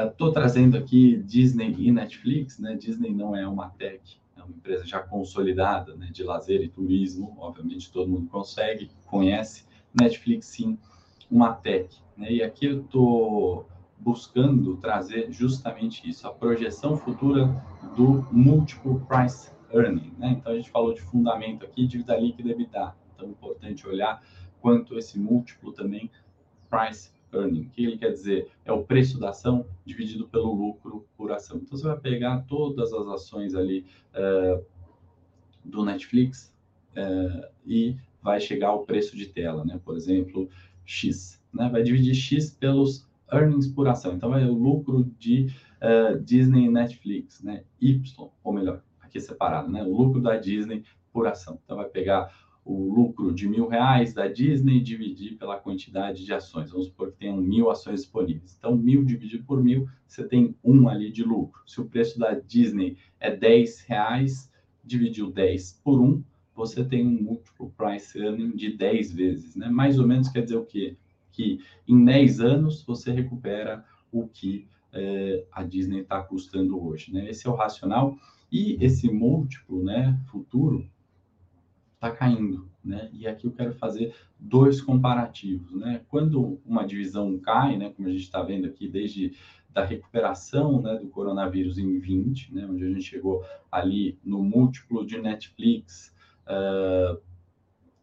Estou 0.10 0.30
uh, 0.30 0.32
trazendo 0.32 0.78
aqui 0.78 1.17
Disney 1.17 1.76
e 1.78 1.91
Netflix, 1.91 2.58
né? 2.58 2.76
Disney 2.76 3.13
não 3.13 3.36
é 3.36 3.47
uma 3.47 3.69
tech 3.69 4.21
é 4.41 4.43
uma 4.43 4.56
empresa 4.56 4.86
já 4.86 5.00
consolidada 5.00 5.95
né, 5.95 6.10
de 6.12 6.24
lazer 6.24 6.62
e 6.62 6.67
turismo, 6.67 7.38
obviamente 7.39 7.91
todo 7.91 8.10
mundo 8.10 8.28
consegue, 8.28 8.89
conhece. 9.06 9.65
Netflix, 10.00 10.47
sim, 10.47 10.78
uma 11.30 11.54
tech. 11.54 11.95
Né? 12.17 12.32
E 12.32 12.43
aqui 12.43 12.65
eu 12.65 12.82
estou 12.82 13.67
buscando 14.00 14.78
trazer 14.78 15.32
justamente 15.32 16.10
isso, 16.10 16.28
a 16.28 16.34
projeção 16.34 16.97
futura 16.97 17.63
do 17.95 18.28
Multiple 18.32 19.00
Price 19.08 19.52
Earning. 19.71 20.13
Né? 20.17 20.38
Então, 20.39 20.54
a 20.54 20.56
gente 20.56 20.71
falou 20.71 20.93
de 20.93 21.02
fundamento 21.02 21.65
aqui, 21.65 21.86
dívida 21.86 22.17
líquida 22.17 22.50
EBITDA. 22.50 22.95
Então, 23.21 23.29
é 23.29 23.31
importante 23.31 23.88
olhar 23.88 24.23
quanto 24.60 24.97
esse 24.97 25.19
múltiplo 25.19 25.71
também, 25.71 26.10
price 26.69 27.12
earning. 27.34 27.69
Que 27.69 27.86
ele 27.86 27.97
quer 27.97 28.12
dizer? 28.12 28.49
É 28.65 28.71
o 28.71 28.84
preço 28.84 29.19
da 29.19 29.29
ação 29.29 29.65
dividido 29.86 30.27
pelo 30.27 30.53
lucro 30.53 31.05
por 31.15 31.31
ação. 31.31 31.57
Então, 31.57 31.77
você 31.77 31.86
vai 31.86 31.99
pegar 31.99 32.41
todas 32.47 32.93
as 32.93 33.07
ações 33.07 33.55
ali 33.55 33.86
é, 34.13 34.62
do 35.63 35.86
Netflix 35.86 36.53
é, 36.95 37.49
e 37.65 37.95
vai 38.21 38.39
chegar 38.39 38.69
ao 38.69 38.86
preço 38.86 39.15
de 39.15 39.27
tela, 39.27 39.65
né? 39.65 39.79
Por 39.84 39.95
exemplo, 39.95 40.49
X. 40.86 41.41
Né? 41.53 41.69
Vai 41.69 41.84
dividir 41.84 42.13
X 42.13 42.51
pelos 42.51 43.07
earnings 43.31 43.67
por 43.67 43.88
ação. 43.88 44.13
Então, 44.13 44.29
vai 44.29 44.43
o 44.45 44.53
lucro 44.53 45.03
de 45.17 45.47
uh, 45.81 46.19
Disney 46.19 46.65
e 46.65 46.69
Netflix, 46.69 47.41
né? 47.41 47.63
Y, 47.79 48.29
ou 48.43 48.53
melhor, 48.53 48.84
aqui 48.99 49.19
separado, 49.19 49.71
né? 49.71 49.84
O 49.84 49.95
lucro 49.95 50.21
da 50.21 50.38
Disney 50.38 50.84
por 51.12 51.27
ação. 51.27 51.60
Então, 51.63 51.77
vai 51.77 51.88
pegar 51.88 52.31
o 52.63 52.93
lucro 52.93 53.34
de 53.34 53.47
mil 53.47 53.67
reais 53.67 54.13
da 54.13 54.28
Disney 54.28 54.80
dividir 54.80 55.38
pela 55.38 55.58
quantidade 55.58 56.24
de 56.24 56.34
ações. 56.34 56.69
Vamos 56.69 56.88
supor 56.88 57.12
que 57.12 57.17
tenham 57.17 57.38
mil 57.38 57.69
ações 57.69 58.02
disponíveis. 58.02 58.56
Então, 58.58 58.76
mil 58.76 59.04
dividido 59.04 59.43
por 59.43 59.63
mil, 59.63 59.89
você 60.08 60.28
tem 60.28 60.56
um 60.63 60.88
ali 60.88 61.12
de 61.12 61.24
lucro. 61.24 61.62
Se 61.65 61.82
o 61.82 61.86
preço 61.86 62.19
da 62.19 62.34
Disney 62.34 62.97
é 63.19 63.36
10 63.36 63.82
reais, 63.82 64.52
dividiu 64.84 65.32
10 65.32 65.82
por 65.84 66.00
um, 66.00 66.24
você 66.56 66.84
tem 66.84 67.06
um 67.06 67.21
múltiplo 67.21 67.74
price 67.76 68.17
earning 68.19 68.56
de 68.56 68.76
10 68.78 69.13
vezes. 69.13 69.56
Né? 69.56 69.69
Mais 69.69 69.97
ou 69.97 70.08
menos 70.08 70.30
quer 70.30 70.43
dizer 70.43 70.58
o 70.58 70.65
quê? 70.65 70.95
Que 71.32 71.60
em 71.88 72.04
10 72.04 72.41
anos 72.41 72.84
você 72.84 73.12
recupera 73.12 73.84
o 74.12 74.28
que 74.28 74.67
é, 74.93 75.45
a 75.52 75.63
Disney 75.63 76.02
está 76.02 76.21
custando 76.21 76.84
hoje. 76.84 77.12
Né? 77.12 77.30
Esse 77.30 77.47
é 77.47 77.50
o 77.50 77.56
racional. 77.56 78.17
E 78.52 78.78
esse 78.84 79.10
múltiplo 79.10 79.82
né, 79.82 80.19
futuro 80.28 80.86
está 82.01 82.09
caindo, 82.09 82.67
né? 82.83 83.09
E 83.13 83.27
aqui 83.27 83.45
eu 83.45 83.51
quero 83.51 83.73
fazer 83.73 84.15
dois 84.39 84.81
comparativos, 84.81 85.71
né? 85.71 86.01
Quando 86.09 86.59
uma 86.65 86.83
divisão 86.83 87.37
cai, 87.37 87.77
né, 87.77 87.93
como 87.95 88.07
a 88.07 88.11
gente 88.11 88.23
está 88.23 88.41
vendo 88.41 88.65
aqui 88.65 88.87
desde 88.87 89.33
da 89.69 89.85
recuperação, 89.85 90.81
né, 90.81 90.97
do 90.97 91.07
coronavírus 91.07 91.77
em 91.77 91.97
20, 91.97 92.53
né, 92.53 92.67
onde 92.69 92.83
a 92.83 92.89
gente 92.89 93.03
chegou 93.03 93.45
ali 93.71 94.19
no 94.21 94.43
múltiplo 94.43 95.05
de 95.05 95.17
Netflix, 95.17 96.13
uh, 96.45 97.17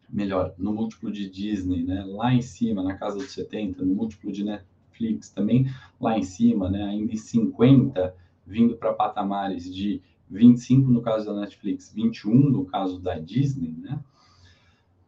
melhor, 0.09 0.55
no 0.57 0.73
múltiplo 0.73 1.11
de 1.11 1.29
Disney, 1.29 1.83
né, 1.83 2.03
lá 2.07 2.33
em 2.33 2.41
cima, 2.41 2.81
na 2.81 2.95
casa 2.95 3.17
dos 3.19 3.31
70, 3.33 3.85
no 3.85 3.93
múltiplo 3.93 4.31
de 4.31 4.43
Netflix 4.43 5.29
também 5.29 5.67
lá 6.01 6.17
em 6.17 6.23
cima, 6.23 6.71
né, 6.71 6.85
ainda 6.85 7.13
em 7.13 7.17
50, 7.17 8.15
vindo 8.47 8.75
para 8.75 8.91
patamares 8.91 9.71
de 9.71 10.01
25 10.29 10.89
no 10.91 11.01
caso 11.01 11.25
da 11.25 11.39
Netflix, 11.39 11.91
21 11.93 12.49
no 12.49 12.65
caso 12.65 12.99
da 12.99 13.17
Disney, 13.17 13.75
né? 13.77 13.99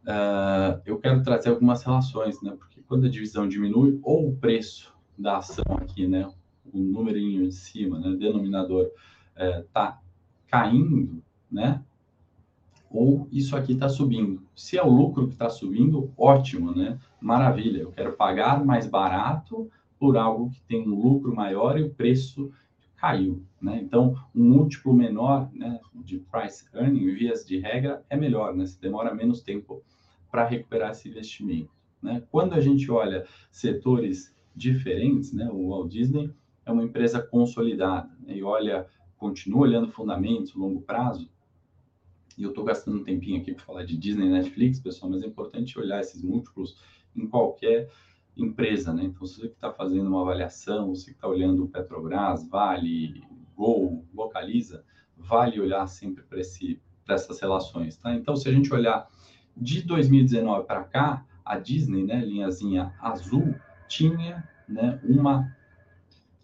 Uh, 0.02 0.82
eu 0.84 0.98
quero 0.98 1.22
trazer 1.22 1.50
algumas 1.50 1.82
relações, 1.84 2.42
né? 2.42 2.54
Porque 2.58 2.82
quando 2.88 3.06
a 3.06 3.10
divisão 3.10 3.48
diminui, 3.48 4.00
ou 4.02 4.28
o 4.28 4.36
preço 4.36 4.92
da 5.16 5.38
ação 5.38 5.64
aqui, 5.80 6.08
né? 6.08 6.30
O 6.72 6.78
numerinho 6.78 7.46
de 7.46 7.54
cima, 7.54 8.00
né? 8.00 8.16
Denominador 8.16 8.90
está 9.36 9.98
uh, 10.00 10.04
caindo, 10.48 11.22
né? 11.50 11.82
Ou 12.90 13.28
isso 13.30 13.56
aqui 13.56 13.72
está 13.72 13.88
subindo. 13.88 14.42
Se 14.54 14.76
é 14.76 14.82
o 14.82 14.90
lucro 14.90 15.28
que 15.28 15.34
está 15.34 15.48
subindo, 15.48 16.12
ótimo, 16.16 16.74
né? 16.74 16.98
Maravilha. 17.20 17.82
Eu 17.82 17.92
quero 17.92 18.12
pagar 18.12 18.62
mais 18.64 18.86
barato 18.86 19.70
por 19.98 20.16
algo 20.16 20.50
que 20.50 20.60
tem 20.62 20.86
um 20.86 20.94
lucro 20.94 21.34
maior 21.34 21.78
e 21.78 21.84
o 21.84 21.90
preço 21.90 22.52
caiu. 23.02 23.44
Né? 23.60 23.80
Então, 23.82 24.14
um 24.32 24.44
múltiplo 24.44 24.94
menor 24.94 25.50
né, 25.52 25.80
de 25.92 26.20
price 26.20 26.64
earning, 26.72 27.12
vias 27.12 27.44
de 27.44 27.58
regra, 27.58 28.04
é 28.08 28.16
melhor, 28.16 28.54
né? 28.54 28.64
Demora 28.80 29.12
menos 29.12 29.42
tempo 29.42 29.82
para 30.30 30.46
recuperar 30.46 30.92
esse 30.92 31.08
investimento. 31.08 31.70
Né? 32.00 32.22
Quando 32.30 32.54
a 32.54 32.60
gente 32.60 32.88
olha 32.92 33.26
setores 33.50 34.32
diferentes, 34.54 35.32
né, 35.32 35.50
o 35.50 35.70
Walt 35.70 35.90
Disney 35.90 36.32
é 36.64 36.70
uma 36.70 36.84
empresa 36.84 37.20
consolidada 37.20 38.08
né, 38.20 38.36
e 38.36 38.42
olha, 38.42 38.86
continua 39.18 39.62
olhando 39.62 39.90
fundamentos, 39.90 40.54
longo 40.54 40.80
prazo. 40.82 41.28
E 42.38 42.44
eu 42.44 42.50
estou 42.50 42.64
gastando 42.64 43.00
um 43.00 43.04
tempinho 43.04 43.40
aqui 43.40 43.52
para 43.52 43.64
falar 43.64 43.84
de 43.84 43.96
Disney 43.96 44.26
e 44.26 44.30
Netflix, 44.30 44.78
pessoal, 44.78 45.10
mas 45.10 45.22
é 45.22 45.26
importante 45.26 45.78
olhar 45.78 46.00
esses 46.00 46.22
múltiplos 46.22 46.80
em 47.16 47.26
qualquer 47.26 47.90
empresa, 48.36 48.92
né? 48.92 49.04
Então, 49.04 49.26
você 49.26 49.42
que 49.42 49.54
está 49.54 49.72
fazendo 49.72 50.08
uma 50.08 50.22
avaliação, 50.22 50.94
você 50.94 51.10
que 51.10 51.16
está 51.16 51.28
olhando 51.28 51.68
Petrobras, 51.68 52.48
Vale, 52.48 53.22
Gol, 53.56 54.04
Localiza, 54.14 54.84
vale 55.16 55.60
olhar 55.60 55.86
sempre 55.86 56.24
para 56.24 57.14
essas 57.14 57.40
relações, 57.40 57.96
tá? 57.96 58.14
Então, 58.14 58.34
se 58.34 58.48
a 58.48 58.52
gente 58.52 58.72
olhar 58.72 59.08
de 59.56 59.82
2019 59.82 60.66
para 60.66 60.84
cá, 60.84 61.26
a 61.44 61.58
Disney, 61.58 62.04
né, 62.04 62.24
linhazinha 62.24 62.94
azul, 63.00 63.54
tinha 63.88 64.48
né, 64.68 65.00
uma 65.04 65.54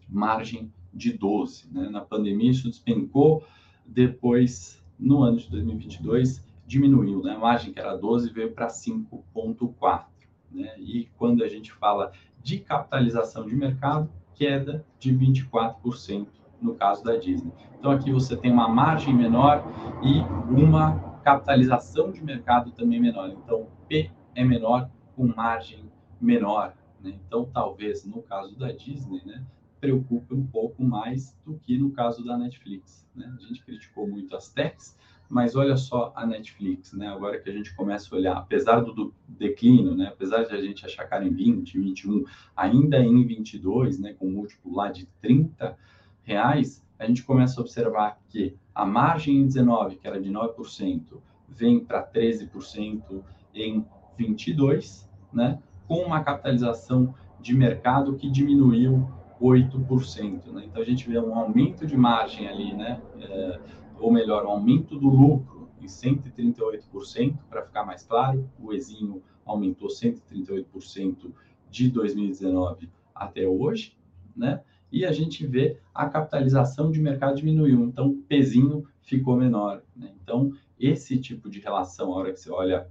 margem 0.09 0.73
de 0.93 1.13
12. 1.13 1.73
Né? 1.73 1.89
Na 1.89 2.01
pandemia 2.01 2.51
isso 2.51 2.69
despencou, 2.69 3.45
depois, 3.87 4.83
no 4.99 5.23
ano 5.23 5.39
de 5.39 5.49
2022, 5.51 6.45
diminuiu. 6.67 7.23
Né? 7.23 7.33
A 7.33 7.39
margem 7.39 7.73
que 7.73 7.81
era 7.81 7.97
12 7.97 8.31
veio 8.31 8.53
para 8.53 8.69
5,4. 8.69 10.05
Né? 10.51 10.75
E 10.79 11.09
quando 11.17 11.43
a 11.43 11.49
gente 11.49 11.73
fala 11.73 12.13
de 12.43 12.59
capitalização 12.59 13.47
de 13.47 13.55
mercado, 13.55 14.11
queda 14.35 14.85
de 14.99 15.13
24% 15.13 16.27
no 16.61 16.75
caso 16.75 17.05
da 17.05 17.17
Disney. 17.17 17.53
Então 17.79 17.91
aqui 17.91 18.11
você 18.11 18.37
tem 18.37 18.53
uma 18.53 18.69
margem 18.69 19.15
menor 19.15 19.63
e 20.03 20.21
uma 20.53 21.21
capitalização 21.23 22.11
de 22.11 22.23
mercado 22.23 22.73
também 22.73 23.01
menor. 23.01 23.31
Então 23.31 23.69
P 23.89 24.11
é 24.35 24.45
menor 24.45 24.91
com 25.15 25.27
margem 25.27 25.85
menor. 26.21 26.75
Né? 27.01 27.19
Então 27.27 27.45
talvez 27.53 28.05
no 28.05 28.23
caso 28.23 28.57
da 28.59 28.73
Disney, 28.73 29.23
né, 29.25 29.45
preocupe 29.81 30.35
um 30.35 30.47
pouco 30.47 30.83
mais 30.83 31.37
do 31.45 31.59
que 31.59 31.79
no 31.79 31.91
caso 31.93 32.25
da 32.25 32.37
Netflix. 32.37 33.07
Né? 33.15 33.33
A 33.39 33.43
gente 33.43 33.65
criticou 33.65 34.09
muito 34.09 34.35
as 34.37 34.49
techs, 34.49 34.97
mas 35.29 35.55
olha 35.55 35.77
só 35.77 36.13
a 36.17 36.27
Netflix, 36.27 36.93
né? 36.93 37.09
Agora 37.09 37.39
que 37.39 37.51
a 37.51 37.53
gente 37.53 37.75
começa 37.75 38.15
a 38.15 38.19
olhar, 38.19 38.37
apesar 38.37 38.81
do, 38.81 39.15
declínio, 39.27 39.95
né? 39.95 40.09
Apesar 40.09 40.45
de 40.45 40.55
a 40.55 40.61
gente 40.61 40.85
achar 40.87 41.05
cara 41.05 41.25
em 41.25 41.31
20, 41.31 41.79
21, 41.79 42.25
ainda 42.57 42.99
em 42.99 43.25
22, 43.27 43.99
né? 43.99 44.15
Com 44.15 44.31
múltiplo 44.31 44.75
lá 44.75 44.91
de 44.91 45.07
30 45.21 45.77
reais, 46.23 46.85
a 46.99 47.07
gente 47.07 47.23
começa 47.23 47.61
a 47.61 47.63
observar 47.63 48.19
que 48.29 48.57
a 48.75 48.87
margem 48.87 49.37
em 49.37 49.47
19, 49.47 49.97
que 49.97 50.07
era 50.07 50.21
de 50.21 50.31
9%, 50.31 51.21
vem 51.49 51.81
para 51.81 52.03
13% 52.03 53.23
em 53.55 53.85
22, 54.17 55.09
né? 55.33 55.59
Com 55.87 56.05
uma 56.05 56.23
capitalização 56.23 57.15
de 57.41 57.55
mercado 57.55 58.17
que 58.17 58.31
diminuiu 58.31 59.09
8%. 59.41 60.47
Né? 60.53 60.65
Então 60.67 60.83
a 60.83 60.85
gente 60.85 61.09
vê 61.09 61.19
um 61.19 61.35
aumento 61.35 61.87
de 61.87 61.97
margem 61.97 62.49
ali, 62.49 62.73
né? 62.75 63.01
É, 63.21 63.61
ou 63.99 64.13
melhor, 64.13 64.45
um 64.45 64.51
aumento 64.51 64.99
do 64.99 65.09
lucro 65.09 65.69
em 65.81 65.87
138%, 65.87 67.39
para 67.49 67.63
ficar 67.63 67.85
mais 67.85 68.03
claro, 68.03 68.49
o 68.59 68.73
Exinho 68.73 69.23
aumentou 69.45 69.89
138% 69.89 71.33
de 71.71 71.89
2019 71.91 72.89
até 73.15 73.47
hoje, 73.47 73.97
né? 74.37 74.63
E 74.91 75.05
a 75.05 75.13
gente 75.13 75.47
vê 75.47 75.79
a 75.95 76.09
capitalização 76.09 76.91
de 76.91 77.01
mercado 77.01 77.37
diminuiu, 77.37 77.85
então 77.85 78.09
o 78.09 78.23
pezinho 78.23 78.87
ficou 79.03 79.37
menor. 79.37 79.83
Né? 79.95 80.15
Então, 80.23 80.53
esse 80.81 81.19
tipo 81.19 81.51
de 81.51 81.61
relação, 81.61 82.13
a 82.13 82.17
hora 82.17 82.33
que 82.33 82.41
você 82.41 82.51
olha 82.51 82.89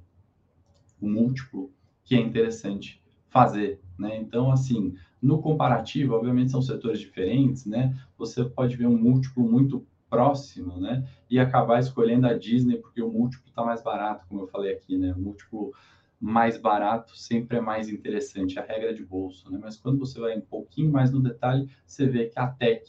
o 1.02 1.10
múltiplo, 1.10 1.72
que 2.04 2.16
é 2.16 2.20
interessante 2.20 3.02
fazer. 3.30 3.82
Né? 3.98 4.16
Então, 4.18 4.52
assim, 4.52 4.94
no 5.22 5.42
comparativo, 5.42 6.14
obviamente 6.14 6.52
são 6.52 6.62
setores 6.62 7.00
diferentes, 7.00 7.66
né? 7.66 7.98
Você 8.18 8.46
pode 8.46 8.76
ver 8.76 8.86
um 8.86 8.98
múltiplo 8.98 9.44
muito 9.44 9.86
próximo, 10.10 10.80
né? 10.80 11.08
E 11.30 11.40
acabar 11.40 11.80
escolhendo 11.80 12.28
a 12.28 12.34
Disney 12.34 12.78
porque 12.78 13.02
o 13.02 13.12
múltiplo 13.12 13.50
está 13.50 13.64
mais 13.64 13.84
barato, 13.84 14.26
como 14.28 14.42
eu 14.42 14.48
falei 14.48 14.74
aqui, 14.74 14.98
né? 14.98 15.14
O 15.14 15.20
múltiplo 15.20 15.74
mais 16.20 16.58
barato 16.58 17.16
sempre 17.18 17.58
é 17.58 17.62
mais 17.62 17.90
interessante, 17.90 18.58
a 18.58 18.64
regra 18.64 18.94
de 18.94 19.06
bolso, 19.06 19.52
né? 19.52 19.60
Mas 19.62 19.78
quando 19.78 20.00
você 20.00 20.20
vai 20.20 20.36
um 20.38 20.42
pouquinho 20.42 20.92
mais 20.92 21.12
no 21.12 21.22
detalhe, 21.22 21.70
você 21.86 22.08
vê 22.08 22.26
que 22.26 22.40
a 22.40 22.48
Tech, 22.48 22.84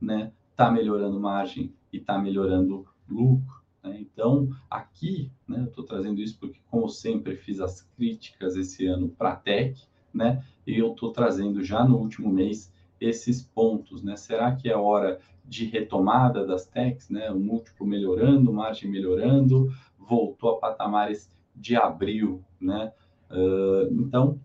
né, 0.00 0.32
está 0.50 0.70
melhorando 0.70 1.20
margem 1.20 1.74
e 1.92 1.98
está 1.98 2.18
melhorando 2.18 2.86
lucro. 3.08 3.60
Né? 3.82 3.98
Então, 4.00 4.48
aqui, 4.70 5.30
né, 5.46 5.60
eu 5.60 5.64
estou 5.64 5.84
trazendo 5.84 6.20
isso 6.20 6.38
porque, 6.38 6.60
como 6.70 6.88
sempre, 6.88 7.36
fiz 7.36 7.60
as 7.60 7.82
críticas 7.82 8.56
esse 8.56 8.86
ano 8.86 9.08
para 9.10 9.32
a 9.32 9.36
Tech, 9.36 9.82
né? 10.12 10.44
E 10.66 10.78
eu 10.78 10.92
estou 10.92 11.12
trazendo 11.12 11.62
já 11.62 11.84
no 11.84 11.98
último 11.98 12.30
mês 12.30 12.72
esses 13.00 13.42
pontos, 13.42 14.02
né? 14.02 14.16
Será 14.16 14.54
que 14.54 14.68
é 14.68 14.76
hora 14.76 15.20
de 15.44 15.64
retomada 15.64 16.46
das 16.46 16.66
techs, 16.66 17.08
né? 17.08 17.30
O 17.30 17.38
múltiplo 17.38 17.86
melhorando, 17.86 18.52
margem 18.52 18.90
melhorando, 18.90 19.72
voltou 19.98 20.50
a 20.50 20.58
patamares 20.58 21.30
de 21.54 21.76
abril, 21.76 22.44
né? 22.60 22.92
Uh, 23.30 23.92
então, 23.92 24.40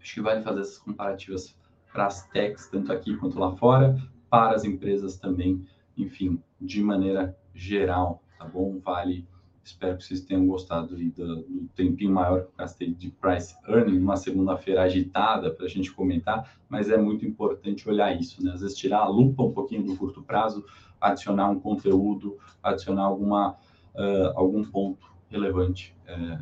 acho 0.00 0.14
que 0.14 0.20
vale 0.20 0.42
fazer 0.42 0.60
essas 0.60 0.78
comparativas 0.78 1.56
para 1.92 2.06
as 2.06 2.26
techs, 2.28 2.68
tanto 2.68 2.92
aqui 2.92 3.16
quanto 3.16 3.38
lá 3.38 3.52
fora, 3.56 3.96
para 4.30 4.54
as 4.54 4.64
empresas 4.64 5.16
também, 5.16 5.64
enfim, 5.96 6.42
de 6.60 6.82
maneira 6.82 7.36
geral, 7.54 8.22
tá 8.38 8.44
bom? 8.44 8.78
Vale 8.80 9.26
Espero 9.66 9.96
que 9.96 10.04
vocês 10.04 10.20
tenham 10.20 10.46
gostado 10.46 10.94
do, 10.94 11.42
do 11.42 11.68
tempinho 11.74 12.12
maior 12.12 12.42
que 12.42 12.46
eu 12.46 12.52
gastei 12.56 12.94
de 12.94 13.10
price 13.10 13.52
earning, 13.68 13.98
uma 13.98 14.16
segunda-feira 14.16 14.82
agitada 14.82 15.50
para 15.50 15.66
a 15.66 15.68
gente 15.68 15.92
comentar, 15.92 16.56
mas 16.68 16.88
é 16.88 16.96
muito 16.96 17.26
importante 17.26 17.88
olhar 17.88 18.14
isso, 18.16 18.42
né? 18.44 18.52
Às 18.52 18.60
vezes 18.60 18.76
tirar 18.76 19.00
a 19.00 19.08
lupa 19.08 19.42
um 19.42 19.50
pouquinho 19.50 19.82
do 19.82 19.96
curto 19.96 20.22
prazo, 20.22 20.64
adicionar 21.00 21.50
um 21.50 21.58
conteúdo, 21.58 22.38
adicionar 22.62 23.02
alguma, 23.02 23.56
uh, 23.96 24.32
algum 24.36 24.62
ponto 24.62 25.12
relevante. 25.28 25.96
É, 26.06 26.38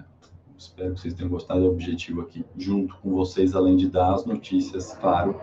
espero 0.59 0.93
que 0.93 1.01
vocês 1.01 1.15
tenham 1.15 1.31
gostado 1.31 1.63
do 1.63 1.71
objetivo 1.71 2.21
aqui, 2.21 2.45
junto 2.59 2.95
com 2.97 3.11
vocês, 3.15 3.55
além 3.55 3.75
de 3.75 3.89
dar 3.89 4.13
as 4.13 4.27
notícias, 4.27 4.95
claro, 4.99 5.41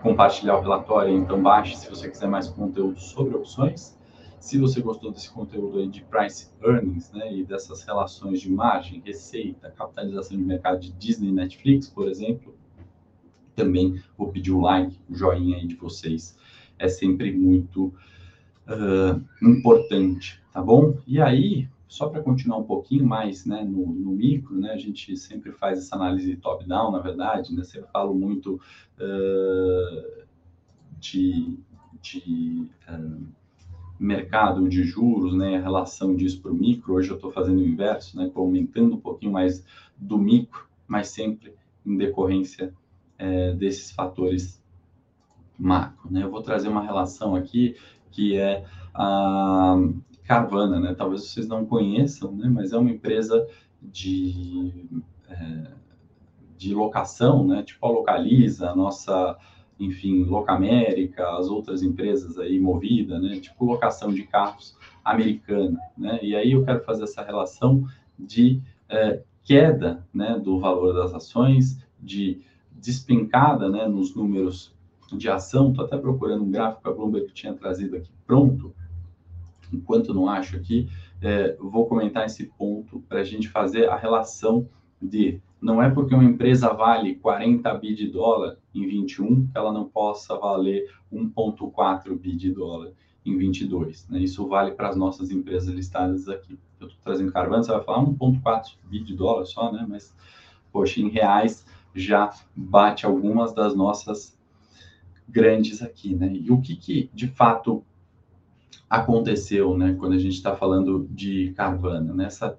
compartilhar 0.00 0.58
o 0.58 0.60
relatório. 0.60 1.12
Então, 1.12 1.42
baixe 1.42 1.76
se 1.76 1.90
você 1.90 2.08
quiser 2.08 2.28
mais 2.28 2.46
conteúdo 2.46 3.00
sobre 3.00 3.34
opções 3.34 3.98
se 4.40 4.58
você 4.58 4.80
gostou 4.80 5.12
desse 5.12 5.30
conteúdo 5.30 5.78
aí 5.78 5.86
de 5.86 6.02
price 6.02 6.50
earnings, 6.62 7.12
né, 7.12 7.32
e 7.32 7.44
dessas 7.44 7.82
relações 7.82 8.40
de 8.40 8.50
margem, 8.50 9.02
receita, 9.04 9.70
capitalização 9.70 10.36
de 10.36 10.42
mercado 10.42 10.80
de 10.80 10.90
Disney 10.92 11.30
Netflix, 11.30 11.88
por 11.88 12.08
exemplo, 12.08 12.54
também 13.54 14.02
vou 14.16 14.32
pedir 14.32 14.50
o 14.50 14.60
like, 14.62 14.98
o 15.08 15.14
joinha 15.14 15.58
aí 15.58 15.66
de 15.66 15.74
vocês. 15.74 16.38
É 16.78 16.88
sempre 16.88 17.30
muito 17.30 17.92
uh, 18.66 19.22
importante, 19.46 20.42
tá 20.50 20.62
bom? 20.62 20.96
E 21.06 21.20
aí, 21.20 21.68
só 21.86 22.08
para 22.08 22.22
continuar 22.22 22.56
um 22.56 22.64
pouquinho 22.64 23.06
mais 23.06 23.44
né, 23.44 23.62
no, 23.62 23.86
no, 23.88 24.12
micro, 24.12 24.58
né, 24.58 24.70
a 24.70 24.78
gente 24.78 25.14
sempre 25.18 25.52
faz 25.52 25.78
essa 25.78 25.96
análise 25.96 26.34
top-down, 26.36 26.92
na 26.92 27.00
verdade, 27.00 27.54
né, 27.54 27.62
sempre 27.62 27.90
falo 27.90 28.14
muito 28.14 28.58
uh, 28.98 30.24
de, 30.98 31.58
de 32.00 32.66
uh, 32.88 33.39
mercado 34.00 34.66
de 34.66 34.82
juros, 34.82 35.36
né, 35.36 35.58
a 35.58 35.60
relação 35.60 36.16
disso 36.16 36.40
para 36.40 36.50
o 36.50 36.54
micro, 36.54 36.94
hoje 36.94 37.10
eu 37.10 37.16
estou 37.16 37.30
fazendo 37.30 37.58
o 37.58 37.66
inverso, 37.66 38.16
né, 38.16 38.30
aumentando 38.34 38.94
um 38.94 39.00
pouquinho 39.00 39.32
mais 39.32 39.62
do 39.94 40.16
micro, 40.16 40.66
mas 40.88 41.08
sempre 41.08 41.52
em 41.84 41.98
decorrência 41.98 42.72
é, 43.18 43.52
desses 43.52 43.90
fatores 43.90 44.62
macro. 45.58 46.10
Né? 46.10 46.22
Eu 46.22 46.30
vou 46.30 46.40
trazer 46.40 46.68
uma 46.68 46.82
relação 46.82 47.36
aqui 47.36 47.76
que 48.10 48.38
é 48.38 48.64
a 48.94 49.76
Carvana, 50.24 50.80
né? 50.80 50.94
talvez 50.94 51.24
vocês 51.24 51.46
não 51.46 51.66
conheçam, 51.66 52.32
né, 52.32 52.48
mas 52.48 52.72
é 52.72 52.78
uma 52.78 52.90
empresa 52.90 53.46
de, 53.82 54.72
é, 55.28 55.72
de 56.56 56.74
locação, 56.74 57.46
né, 57.46 57.62
tipo 57.62 57.84
a 57.86 57.90
Localiza, 57.90 58.70
a 58.70 58.74
nossa 58.74 59.36
enfim, 59.80 60.24
Locamérica, 60.24 61.26
as 61.38 61.48
outras 61.48 61.82
empresas 61.82 62.38
aí, 62.38 62.60
Movida, 62.60 63.18
né, 63.18 63.40
tipo 63.40 63.64
locação 63.64 64.12
de 64.12 64.24
carros 64.24 64.76
americana, 65.02 65.80
né, 65.96 66.18
e 66.22 66.36
aí 66.36 66.52
eu 66.52 66.64
quero 66.64 66.84
fazer 66.84 67.04
essa 67.04 67.22
relação 67.22 67.84
de 68.18 68.60
é, 68.88 69.22
queda, 69.42 70.06
né, 70.12 70.38
do 70.38 70.60
valor 70.60 70.92
das 70.92 71.14
ações, 71.14 71.82
de 71.98 72.42
despencada, 72.70 73.68
né, 73.70 73.88
nos 73.88 74.14
números 74.14 74.74
de 75.12 75.28
ação, 75.28 75.70
estou 75.70 75.86
até 75.86 75.96
procurando 75.96 76.44
um 76.44 76.50
gráfico 76.50 76.82
que 76.82 76.88
a 76.88 76.92
Bloomberg 76.92 77.32
tinha 77.32 77.54
trazido 77.54 77.96
aqui 77.96 78.10
pronto, 78.26 78.74
enquanto 79.72 80.14
não 80.14 80.28
acho 80.28 80.56
aqui, 80.56 80.88
é, 81.22 81.56
vou 81.58 81.86
comentar 81.86 82.26
esse 82.26 82.46
ponto 82.46 83.00
para 83.08 83.20
a 83.20 83.24
gente 83.24 83.48
fazer 83.48 83.88
a 83.88 83.96
relação 83.96 84.68
de 85.00 85.40
não 85.60 85.82
é 85.82 85.90
porque 85.90 86.14
uma 86.14 86.24
empresa 86.24 86.72
vale 86.72 87.16
40 87.16 87.74
bi 87.74 87.94
de 87.94 88.08
dólar 88.08 88.56
em 88.74 88.86
21 88.86 89.46
que 89.48 89.58
ela 89.58 89.72
não 89.72 89.84
possa 89.84 90.38
valer 90.38 90.90
1,4 91.12 92.18
bi 92.18 92.34
de 92.34 92.50
dólar 92.50 92.92
em 93.24 93.36
22. 93.36 94.08
Né? 94.08 94.20
Isso 94.20 94.46
vale 94.48 94.72
para 94.72 94.88
as 94.88 94.96
nossas 94.96 95.30
empresas 95.30 95.74
listadas 95.74 96.28
aqui. 96.28 96.58
Eu 96.80 96.86
estou 96.86 97.02
trazendo 97.04 97.30
Carvana, 97.30 97.62
você 97.62 97.72
vai 97.72 97.84
falar 97.84 98.04
1,4 98.06 98.76
bi 98.88 99.00
de 99.00 99.14
dólar 99.14 99.44
só, 99.44 99.70
né? 99.70 99.84
Mas, 99.86 100.14
poxa, 100.72 101.00
em 101.00 101.08
reais 101.08 101.66
já 101.94 102.32
bate 102.56 103.04
algumas 103.04 103.52
das 103.52 103.74
nossas 103.74 104.38
grandes 105.28 105.82
aqui, 105.82 106.14
né? 106.14 106.32
E 106.32 106.50
o 106.50 106.60
que, 106.60 106.74
que 106.76 107.10
de 107.12 107.28
fato 107.28 107.84
aconteceu, 108.88 109.76
né? 109.76 109.94
Quando 109.98 110.14
a 110.14 110.18
gente 110.18 110.34
está 110.34 110.56
falando 110.56 111.06
de 111.10 111.52
Carvana, 111.52 112.14
nessa 112.14 112.58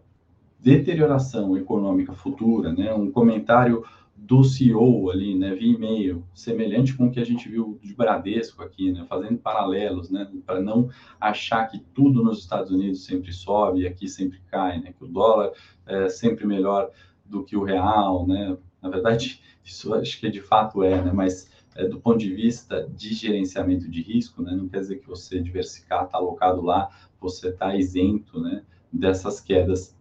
deterioração 0.62 1.58
econômica 1.58 2.13
futura, 2.13 2.71
né? 2.71 2.93
Um 2.93 3.12
comentário 3.12 3.84
do 4.15 4.43
CEO 4.43 5.10
ali, 5.10 5.36
né, 5.36 5.56
via 5.56 5.74
e-mail, 5.74 6.24
semelhante 6.32 6.95
com 6.95 7.08
o 7.08 7.12
que 7.12 7.19
a 7.19 7.26
gente 7.26 7.50
viu 7.50 7.80
de 7.82 7.95
Bradesco 7.95 8.62
aqui, 8.62 8.91
né, 8.91 9.04
fazendo 9.10 9.39
paralelos, 9.39 10.12
né, 10.12 10.30
para 10.45 10.62
não 10.62 10.89
achar 11.19 11.65
que 11.65 11.80
tudo 11.80 12.24
nos 12.24 12.38
Estados 12.38 12.69
Unidos 12.69 13.04
sempre 13.04 13.34
sobe 13.34 13.82
e 13.82 13.88
aqui 13.88 14.08
sempre 14.08 14.39
cai, 14.47 14.80
né, 14.80 14.93
que 14.95 15.04
o 15.04 15.08
dólar 15.08 15.52
é 15.88 16.08
sempre 16.08 16.45
melhor 16.45 16.91
do 17.26 17.43
que 17.43 17.56
o 17.56 17.63
real, 17.63 18.28
né? 18.28 18.58
Na 18.82 18.89
verdade, 18.89 19.41
isso 19.63 19.93
acho 19.93 20.19
que 20.19 20.30
de 20.30 20.41
fato 20.41 20.84
é, 20.84 21.02
né? 21.02 21.12
Mas 21.13 21.50
é, 21.76 21.88
do 21.88 22.00
ponto 22.00 22.19
de 22.19 22.34
vista 22.34 22.88
de 22.93 23.13
gerenciamento 23.13 23.89
de 23.89 24.02
risco, 24.02 24.41
né? 24.41 24.54
Não 24.54 24.67
quer 24.67 24.82
dizer 24.82 24.97
que 24.97 25.08
você 25.08 25.41
diversificar, 25.41 26.06
está 26.06 26.17
alocado 26.17 26.62
lá, 26.62 26.89
você 27.19 27.50
está 27.50 27.76
isento, 27.76 28.39
né? 28.39 28.63
Dessas 28.91 29.39
quedas 29.39 29.95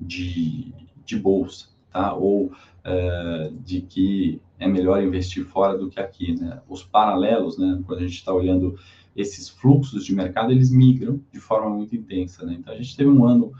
de, 0.00 0.72
de 1.04 1.18
bolsa, 1.18 1.68
tá? 1.92 2.14
Ou 2.14 2.52
é, 2.84 3.50
de 3.64 3.80
que 3.80 4.40
é 4.58 4.66
melhor 4.66 5.02
investir 5.02 5.44
fora 5.44 5.76
do 5.76 5.88
que 5.90 6.00
aqui, 6.00 6.38
né? 6.40 6.60
Os 6.68 6.82
paralelos, 6.82 7.58
né? 7.58 7.82
Quando 7.86 7.98
a 7.98 8.02
gente 8.02 8.14
está 8.14 8.32
olhando 8.32 8.78
esses 9.16 9.48
fluxos 9.48 10.04
de 10.04 10.14
mercado, 10.14 10.52
eles 10.52 10.70
migram 10.70 11.20
de 11.32 11.40
forma 11.40 11.70
muito 11.70 11.96
intensa, 11.96 12.44
né? 12.44 12.56
Então 12.58 12.72
a 12.72 12.76
gente 12.76 12.96
teve 12.96 13.08
um 13.10 13.24
ano 13.24 13.52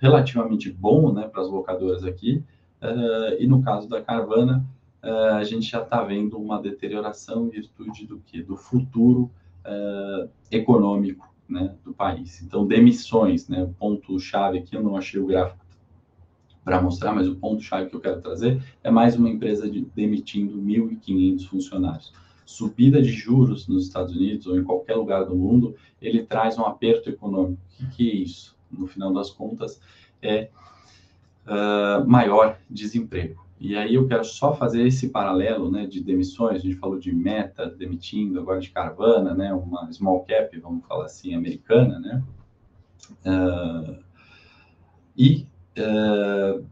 relativamente 0.00 0.70
bom, 0.70 1.12
né, 1.12 1.26
para 1.26 1.42
as 1.42 1.50
locadoras 1.50 2.04
aqui, 2.04 2.42
uh, 2.80 3.34
e 3.38 3.46
no 3.46 3.62
caso 3.62 3.88
da 3.88 4.00
Carvana, 4.00 4.64
uh, 5.02 5.34
a 5.34 5.44
gente 5.44 5.68
já 5.68 5.82
está 5.82 6.02
vendo 6.04 6.38
uma 6.38 6.62
deterioração 6.62 7.46
em 7.46 7.50
virtude 7.50 8.06
do 8.06 8.20
que? 8.20 8.40
Do 8.40 8.56
futuro 8.56 9.30
uh, 9.66 10.28
econômico, 10.50 11.28
né, 11.48 11.74
do 11.84 11.92
país. 11.92 12.40
Então, 12.42 12.66
demissões, 12.66 13.48
né, 13.48 13.64
o 13.64 13.72
ponto-chave 13.74 14.58
aqui, 14.58 14.76
eu 14.76 14.82
não 14.82 14.96
achei 14.96 15.18
o 15.18 15.26
gráfico 15.26 15.64
para 16.68 16.82
mostrar, 16.82 17.14
mas 17.14 17.26
o 17.26 17.34
ponto-chave 17.34 17.88
que 17.88 17.96
eu 17.96 18.00
quero 18.00 18.20
trazer 18.20 18.62
é 18.84 18.90
mais 18.90 19.16
uma 19.16 19.30
empresa 19.30 19.70
de, 19.70 19.86
demitindo 19.96 20.58
1.500 20.58 21.46
funcionários. 21.46 22.12
Subida 22.44 23.00
de 23.00 23.10
juros 23.10 23.66
nos 23.66 23.86
Estados 23.86 24.14
Unidos 24.14 24.46
ou 24.46 24.58
em 24.58 24.62
qualquer 24.62 24.94
lugar 24.96 25.24
do 25.24 25.34
mundo, 25.34 25.74
ele 26.00 26.22
traz 26.24 26.58
um 26.58 26.66
aperto 26.66 27.08
econômico. 27.08 27.58
O 27.72 27.76
que, 27.86 27.96
que 27.96 28.10
é 28.10 28.14
isso? 28.16 28.54
No 28.70 28.86
final 28.86 29.14
das 29.14 29.30
contas, 29.30 29.80
é 30.20 30.50
uh, 31.46 32.06
maior 32.06 32.58
desemprego. 32.68 33.46
E 33.58 33.74
aí 33.74 33.94
eu 33.94 34.06
quero 34.06 34.24
só 34.24 34.54
fazer 34.54 34.86
esse 34.86 35.08
paralelo 35.08 35.70
né, 35.70 35.86
de 35.86 36.02
demissões, 36.02 36.56
a 36.56 36.62
gente 36.62 36.76
falou 36.76 36.98
de 36.98 37.14
Meta 37.14 37.66
demitindo, 37.66 38.38
agora 38.38 38.60
de 38.60 38.68
Carvana, 38.68 39.32
né, 39.32 39.54
uma 39.54 39.90
small 39.90 40.20
cap, 40.24 40.54
vamos 40.60 40.84
falar 40.86 41.06
assim, 41.06 41.34
americana, 41.34 41.98
né? 41.98 42.22
Uh, 43.24 43.96
e 45.16 45.47
uh, 45.80 46.64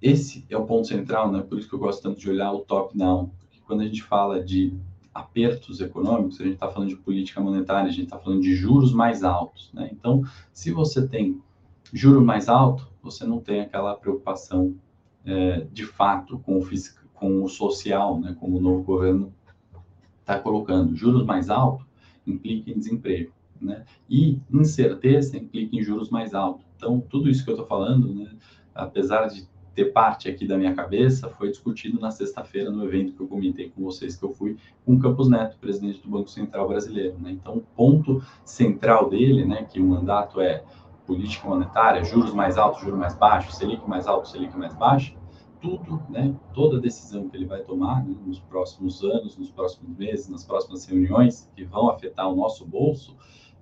esse 0.00 0.44
é 0.48 0.56
o 0.56 0.66
ponto 0.66 0.86
central, 0.86 1.32
né? 1.32 1.42
Por 1.42 1.58
isso 1.58 1.68
que 1.68 1.74
eu 1.74 1.78
gosto 1.78 2.02
tanto 2.02 2.20
de 2.20 2.30
olhar 2.30 2.52
o 2.52 2.60
top-down. 2.60 3.30
Porque 3.40 3.60
quando 3.66 3.80
a 3.80 3.84
gente 3.84 4.02
fala 4.02 4.42
de 4.42 4.74
apertos 5.14 5.80
econômicos, 5.80 6.40
a 6.40 6.44
gente 6.44 6.54
está 6.54 6.68
falando 6.68 6.90
de 6.90 6.96
política 6.96 7.40
monetária, 7.40 7.88
a 7.88 7.92
gente 7.92 8.04
está 8.04 8.18
falando 8.18 8.42
de 8.42 8.54
juros 8.54 8.92
mais 8.92 9.24
altos, 9.24 9.70
né? 9.72 9.88
Então, 9.92 10.22
se 10.52 10.70
você 10.70 11.06
tem 11.06 11.40
juro 11.92 12.22
mais 12.22 12.48
alto, 12.48 12.86
você 13.02 13.24
não 13.24 13.40
tem 13.40 13.60
aquela 13.60 13.94
preocupação 13.94 14.74
é, 15.24 15.66
de 15.72 15.84
fato 15.84 16.38
com 16.40 16.58
o, 16.58 16.68
com 17.14 17.42
o 17.42 17.48
social, 17.48 18.20
né? 18.20 18.36
Como 18.38 18.58
o 18.58 18.60
novo 18.60 18.82
governo 18.82 19.32
está 20.20 20.38
colocando. 20.38 20.94
Juros 20.94 21.24
mais 21.24 21.48
altos 21.48 21.86
implica 22.26 22.70
em 22.70 22.74
desemprego, 22.74 23.32
né? 23.60 23.84
E 24.08 24.38
incerteza 24.52 25.36
implica 25.36 25.76
em 25.76 25.82
juros 25.82 26.10
mais 26.10 26.34
altos. 26.34 26.64
Então, 26.76 27.00
tudo 27.00 27.28
isso 27.28 27.44
que 27.44 27.50
eu 27.50 27.54
estou 27.54 27.66
falando, 27.66 28.14
né, 28.14 28.30
apesar 28.74 29.26
de 29.28 29.48
ter 29.76 29.92
parte 29.92 30.28
aqui 30.28 30.46
da 30.46 30.56
minha 30.56 30.74
cabeça, 30.74 31.28
foi 31.28 31.50
discutido 31.50 32.00
na 32.00 32.10
sexta-feira 32.10 32.70
no 32.70 32.82
evento 32.84 33.12
que 33.12 33.20
eu 33.20 33.28
comentei 33.28 33.68
com 33.68 33.82
vocês 33.82 34.16
que 34.16 34.24
eu 34.24 34.30
fui 34.30 34.56
com 34.86 34.98
Campos 34.98 35.28
Neto, 35.28 35.58
presidente 35.58 36.00
do 36.00 36.08
Banco 36.08 36.30
Central 36.30 36.66
Brasileiro. 36.66 37.18
Né? 37.18 37.32
Então, 37.32 37.58
o 37.58 37.60
ponto 37.60 38.22
central 38.42 39.10
dele, 39.10 39.44
né, 39.44 39.64
que 39.64 39.78
o 39.78 39.84
mandato 39.84 40.40
é 40.40 40.64
política 41.06 41.46
monetária, 41.46 42.02
juros 42.02 42.32
mais 42.32 42.56
altos, 42.56 42.80
juros 42.80 42.98
mais 42.98 43.14
baixos, 43.14 43.56
Selic 43.56 43.86
mais 43.86 44.06
alto, 44.06 44.28
Selic 44.28 44.56
mais 44.56 44.74
baixo, 44.74 45.14
tudo, 45.60 46.02
né, 46.08 46.34
toda 46.54 46.80
decisão 46.80 47.28
que 47.28 47.36
ele 47.36 47.46
vai 47.46 47.60
tomar 47.62 48.04
né, 48.04 48.14
nos 48.24 48.40
próximos 48.40 49.04
anos, 49.04 49.36
nos 49.36 49.50
próximos 49.50 49.96
meses, 49.96 50.28
nas 50.28 50.44
próximas 50.44 50.86
reuniões 50.86 51.50
que 51.54 51.64
vão 51.64 51.88
afetar 51.90 52.28
o 52.30 52.34
nosso 52.34 52.64
bolso, 52.66 53.14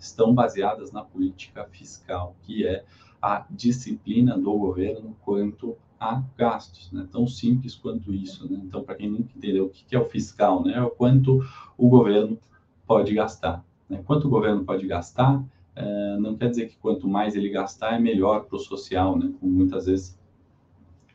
estão 0.05 0.35
baseadas 0.35 0.93
na 0.93 1.03
política 1.03 1.65
fiscal, 1.65 2.37
que 2.43 2.67
é 2.67 2.85
a 3.21 3.45
disciplina 3.51 4.37
do 4.37 4.53
governo 4.53 5.17
quanto 5.23 5.77
a 5.99 6.23
gastos, 6.37 6.93
né? 6.93 7.09
tão 7.11 7.27
simples 7.27 7.75
quanto 7.75 8.13
isso. 8.13 8.51
Né? 8.51 8.61
Então, 8.63 8.85
para 8.85 8.95
quem 8.95 9.11
nunca 9.11 9.33
entendeu 9.35 9.67
o 9.67 9.71
que 9.71 9.97
é 9.97 9.99
o 9.99 10.05
fiscal, 10.05 10.63
né? 10.63 10.75
é 10.75 10.83
o 10.83 10.91
quanto 10.91 11.43
o 11.79 11.89
governo 11.89 12.39
pode 12.87 13.15
gastar. 13.15 13.65
Né? 13.89 14.03
Quanto 14.05 14.27
o 14.27 14.31
governo 14.31 14.65
pode 14.65 14.87
gastar, 14.87 15.43
é, 15.75 16.17
não 16.19 16.37
quer 16.37 16.51
dizer 16.51 16.69
que 16.69 16.77
quanto 16.77 17.09
mais 17.09 17.35
ele 17.35 17.49
gastar 17.49 17.95
é 17.95 17.99
melhor 17.99 18.45
para 18.45 18.57
o 18.57 18.61
social, 18.61 19.19
né? 19.19 19.33
como 19.41 19.53
muitas 19.53 19.87
vezes 19.87 20.19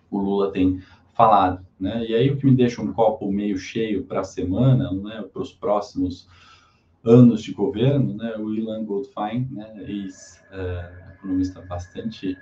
o 0.10 0.17
Lula 0.17 0.52
tem 0.52 0.82
falado. 1.13 1.63
Né? 1.80 2.08
E 2.08 2.15
aí 2.15 2.32
o 2.32 2.38
que 2.38 2.45
me 2.45 2.56
deixa 2.56 2.82
um 2.82 2.91
copo 2.91 3.32
meio 3.32 3.58
cheio 3.58 4.04
para 4.04 4.21
a 4.21 4.23
semana, 4.23 4.91
né? 4.91 5.23
para 5.32 5.41
os 5.41 5.54
próximos 5.54 6.28
anos 7.04 7.42
de 7.42 7.54
governo, 7.54 8.16
né? 8.16 8.36
o 8.38 8.54
Ilan 8.54 8.84
Goldfein, 8.84 9.48
né? 9.52 9.84
ex-economista 9.88 11.62
bastante 11.62 12.38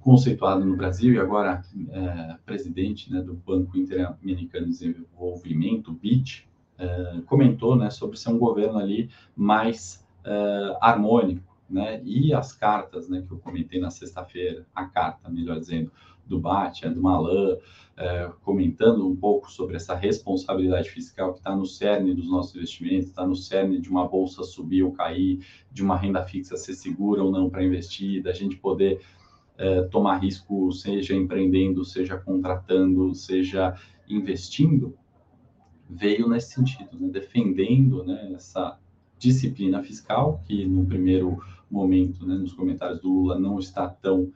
conceituado 0.00 0.64
no 0.64 0.76
Brasil 0.76 1.14
e 1.14 1.18
agora 1.18 1.62
é, 1.90 2.36
presidente 2.46 3.12
né, 3.12 3.20
do 3.20 3.34
Banco 3.34 3.76
Interamericano 3.76 4.66
de 4.66 4.72
Desenvolvimento, 4.72 5.92
BID, 5.92 6.48
é, 6.78 7.20
comentou 7.26 7.76
né, 7.76 7.90
sobre 7.90 8.16
ser 8.16 8.30
um 8.30 8.38
governo 8.38 8.78
ali 8.78 9.10
mais 9.36 10.06
uh, 10.24 10.76
harmônico, 10.80 11.56
né? 11.68 12.00
E 12.04 12.32
as 12.32 12.52
cartas, 12.52 13.08
né, 13.08 13.22
que 13.26 13.32
eu 13.32 13.38
comentei 13.38 13.80
na 13.80 13.90
sexta-feira, 13.90 14.66
a 14.74 14.86
carta, 14.86 15.28
melhor 15.28 15.58
dizendo, 15.58 15.90
do 16.28 16.38
Batia, 16.38 16.90
do 16.90 17.00
Malan, 17.00 17.54
uh, 17.54 18.32
comentando 18.42 19.06
um 19.08 19.16
pouco 19.16 19.50
sobre 19.50 19.76
essa 19.76 19.94
responsabilidade 19.94 20.90
fiscal 20.90 21.32
que 21.32 21.40
está 21.40 21.56
no 21.56 21.66
cerne 21.66 22.14
dos 22.14 22.28
nossos 22.28 22.54
investimentos, 22.54 23.08
está 23.08 23.26
no 23.26 23.34
cerne 23.34 23.80
de 23.80 23.88
uma 23.88 24.06
bolsa 24.06 24.44
subir 24.44 24.82
ou 24.82 24.92
cair, 24.92 25.44
de 25.72 25.82
uma 25.82 25.96
renda 25.96 26.22
fixa 26.22 26.56
ser 26.56 26.74
segura 26.74 27.22
ou 27.22 27.30
não 27.30 27.50
para 27.50 27.64
investir, 27.64 28.22
da 28.22 28.32
gente 28.32 28.56
poder 28.56 29.00
uh, 29.58 29.88
tomar 29.90 30.18
risco, 30.18 30.70
seja 30.72 31.14
empreendendo, 31.14 31.84
seja 31.84 32.16
contratando, 32.16 33.14
seja 33.14 33.74
investindo, 34.08 34.96
veio 35.88 36.28
nesse 36.28 36.52
sentido, 36.52 36.90
né? 36.98 37.08
defendendo 37.08 38.04
né, 38.04 38.32
essa 38.34 38.78
disciplina 39.18 39.82
fiscal, 39.82 40.42
que 40.46 40.64
no 40.64 40.86
primeiro 40.86 41.42
momento, 41.70 42.26
né, 42.26 42.34
nos 42.36 42.52
comentários 42.52 43.00
do 43.00 43.08
Lula, 43.08 43.38
não 43.38 43.58
está 43.58 43.88
tão 43.88 44.32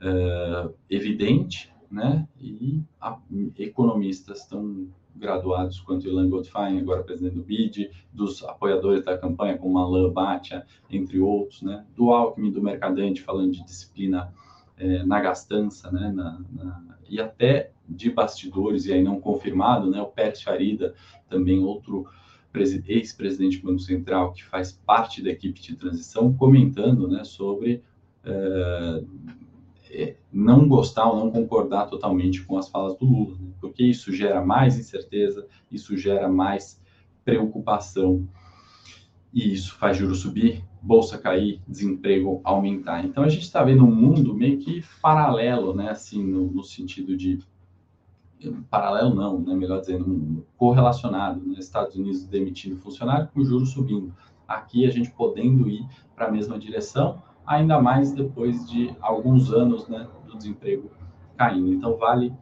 uh, 0.00 0.74
evidente, 0.88 1.72
né? 1.90 2.26
E 2.40 2.82
a, 3.00 3.18
economistas 3.58 4.46
tão 4.46 4.88
graduados 5.14 5.80
quanto 5.80 6.06
Ilan 6.06 6.30
Goldfein, 6.30 6.78
agora 6.78 7.02
presidente 7.02 7.34
do 7.34 7.42
BID, 7.42 7.90
dos 8.12 8.42
apoiadores 8.44 9.04
da 9.04 9.18
campanha, 9.18 9.58
como 9.58 9.78
Alain 9.78 10.12
Batia, 10.12 10.64
entre 10.88 11.18
outros, 11.18 11.62
né? 11.62 11.84
Do 11.96 12.10
Alckmin, 12.12 12.50
do 12.50 12.62
Mercadante, 12.62 13.20
falando 13.20 13.52
de 13.52 13.64
disciplina 13.64 14.32
eh, 14.78 15.04
na 15.04 15.20
gastança, 15.20 15.90
né? 15.90 16.12
Na, 16.12 16.40
na, 16.52 16.98
e 17.08 17.20
até 17.20 17.72
de 17.88 18.10
bastidores, 18.10 18.86
e 18.86 18.92
aí 18.92 19.02
não 19.02 19.20
confirmado, 19.20 19.90
né? 19.90 20.00
O 20.00 20.06
Pérez 20.06 20.42
Farida, 20.42 20.94
também 21.28 21.58
outro 21.58 22.06
ex-presidente 22.86 23.58
do 23.58 23.66
Banco 23.66 23.80
Central, 23.80 24.32
que 24.32 24.44
faz 24.44 24.72
parte 24.72 25.22
da 25.22 25.30
equipe 25.30 25.60
de 25.60 25.76
transição, 25.76 26.32
comentando 26.32 27.06
né, 27.06 27.22
sobre 27.22 27.82
é, 29.90 30.16
não 30.32 30.68
gostar 30.68 31.10
ou 31.10 31.16
não 31.16 31.30
concordar 31.30 31.86
totalmente 31.86 32.42
com 32.44 32.56
as 32.56 32.68
falas 32.68 32.96
do 32.96 33.04
Lula, 33.04 33.36
né, 33.40 33.50
porque 33.60 33.82
isso 33.82 34.12
gera 34.12 34.44
mais 34.44 34.78
incerteza, 34.78 35.46
isso 35.70 35.96
gera 35.96 36.28
mais 36.28 36.80
preocupação, 37.24 38.28
e 39.32 39.52
isso 39.52 39.74
faz 39.74 39.96
juros 39.96 40.20
subir, 40.20 40.64
bolsa 40.82 41.18
cair, 41.18 41.60
desemprego 41.66 42.40
aumentar. 42.42 43.04
Então 43.04 43.22
a 43.22 43.28
gente 43.28 43.42
está 43.42 43.62
vendo 43.62 43.84
um 43.84 43.94
mundo 43.94 44.34
meio 44.34 44.58
que 44.58 44.84
paralelo, 45.02 45.74
né, 45.74 45.90
assim, 45.90 46.24
no, 46.24 46.50
no 46.50 46.64
sentido 46.64 47.16
de 47.16 47.38
paralelo 48.70 49.14
não, 49.14 49.40
né, 49.40 49.54
melhor 49.54 49.80
dizendo, 49.80 50.46
correlacionado, 50.56 51.40
né, 51.40 51.58
Estados 51.58 51.94
Unidos 51.94 52.24
demitindo 52.26 52.76
funcionário 52.76 53.28
com 53.32 53.44
juros 53.44 53.70
subindo. 53.70 54.14
Aqui 54.48 54.86
a 54.86 54.90
gente 54.90 55.10
podendo 55.10 55.68
ir 55.68 55.86
para 56.14 56.26
a 56.26 56.30
mesma 56.32 56.58
direção, 56.58 57.22
ainda 57.50 57.82
mais 57.82 58.12
depois 58.12 58.70
de 58.70 58.94
alguns 59.00 59.52
anos 59.52 59.88
né, 59.88 60.06
do 60.24 60.38
desemprego 60.38 60.88
caindo. 61.36 61.72
Então 61.72 61.96
vale 61.96 62.32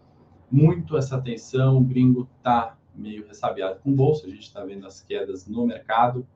muito 0.50 0.98
essa 0.98 1.16
atenção, 1.16 1.78
o 1.78 1.80
gringo 1.80 2.28
está 2.36 2.76
meio 2.94 3.26
ressabiado 3.26 3.80
com 3.80 3.90
bolsa, 3.94 4.26
a 4.26 4.30
gente 4.30 4.42
está 4.42 4.62
vendo 4.62 4.86
as 4.86 5.00
quedas 5.00 5.46
no 5.48 5.66
mercado 5.66 6.26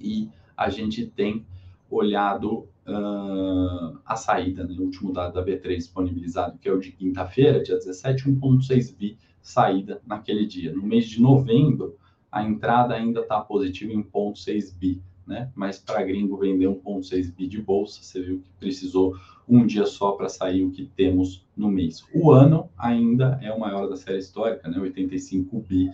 e 0.00 0.28
a 0.56 0.68
gente 0.68 1.06
tem 1.06 1.46
olhado 1.88 2.68
uh, 2.88 4.00
a 4.04 4.16
saída, 4.16 4.64
né? 4.64 4.74
o 4.76 4.82
último 4.82 5.12
dado 5.12 5.34
da 5.34 5.44
B3 5.44 5.76
disponibilizado, 5.76 6.58
que 6.58 6.68
é 6.68 6.72
o 6.72 6.80
de 6.80 6.90
quinta-feira, 6.90 7.62
dia 7.62 7.76
17, 7.76 8.24
1,6 8.24 8.96
bi 8.96 9.16
saída 9.40 10.02
naquele 10.04 10.44
dia. 10.44 10.74
No 10.74 10.82
mês 10.82 11.08
de 11.08 11.22
novembro, 11.22 11.96
a 12.32 12.42
entrada 12.42 12.94
ainda 12.94 13.20
está 13.20 13.40
positiva 13.40 13.92
em 13.92 14.02
1,6 14.02 14.76
bi. 14.76 15.00
Né? 15.26 15.50
Mas 15.54 15.78
para 15.78 16.02
gringo 16.02 16.36
vender 16.36 16.66
1,6 16.66 17.34
bi 17.34 17.46
de 17.46 17.60
bolsa, 17.60 18.02
você 18.02 18.22
viu 18.22 18.38
que 18.38 18.48
precisou 18.58 19.16
um 19.48 19.66
dia 19.66 19.86
só 19.86 20.12
para 20.12 20.28
sair 20.28 20.64
o 20.64 20.70
que 20.70 20.86
temos 20.96 21.44
no 21.56 21.70
mês. 21.70 22.04
O 22.14 22.30
ano 22.30 22.68
ainda 22.76 23.38
é 23.42 23.52
o 23.52 23.58
maior 23.58 23.88
da 23.88 23.96
série 23.96 24.18
histórica, 24.18 24.68
né? 24.68 24.78
85 24.78 25.60
bi. 25.60 25.90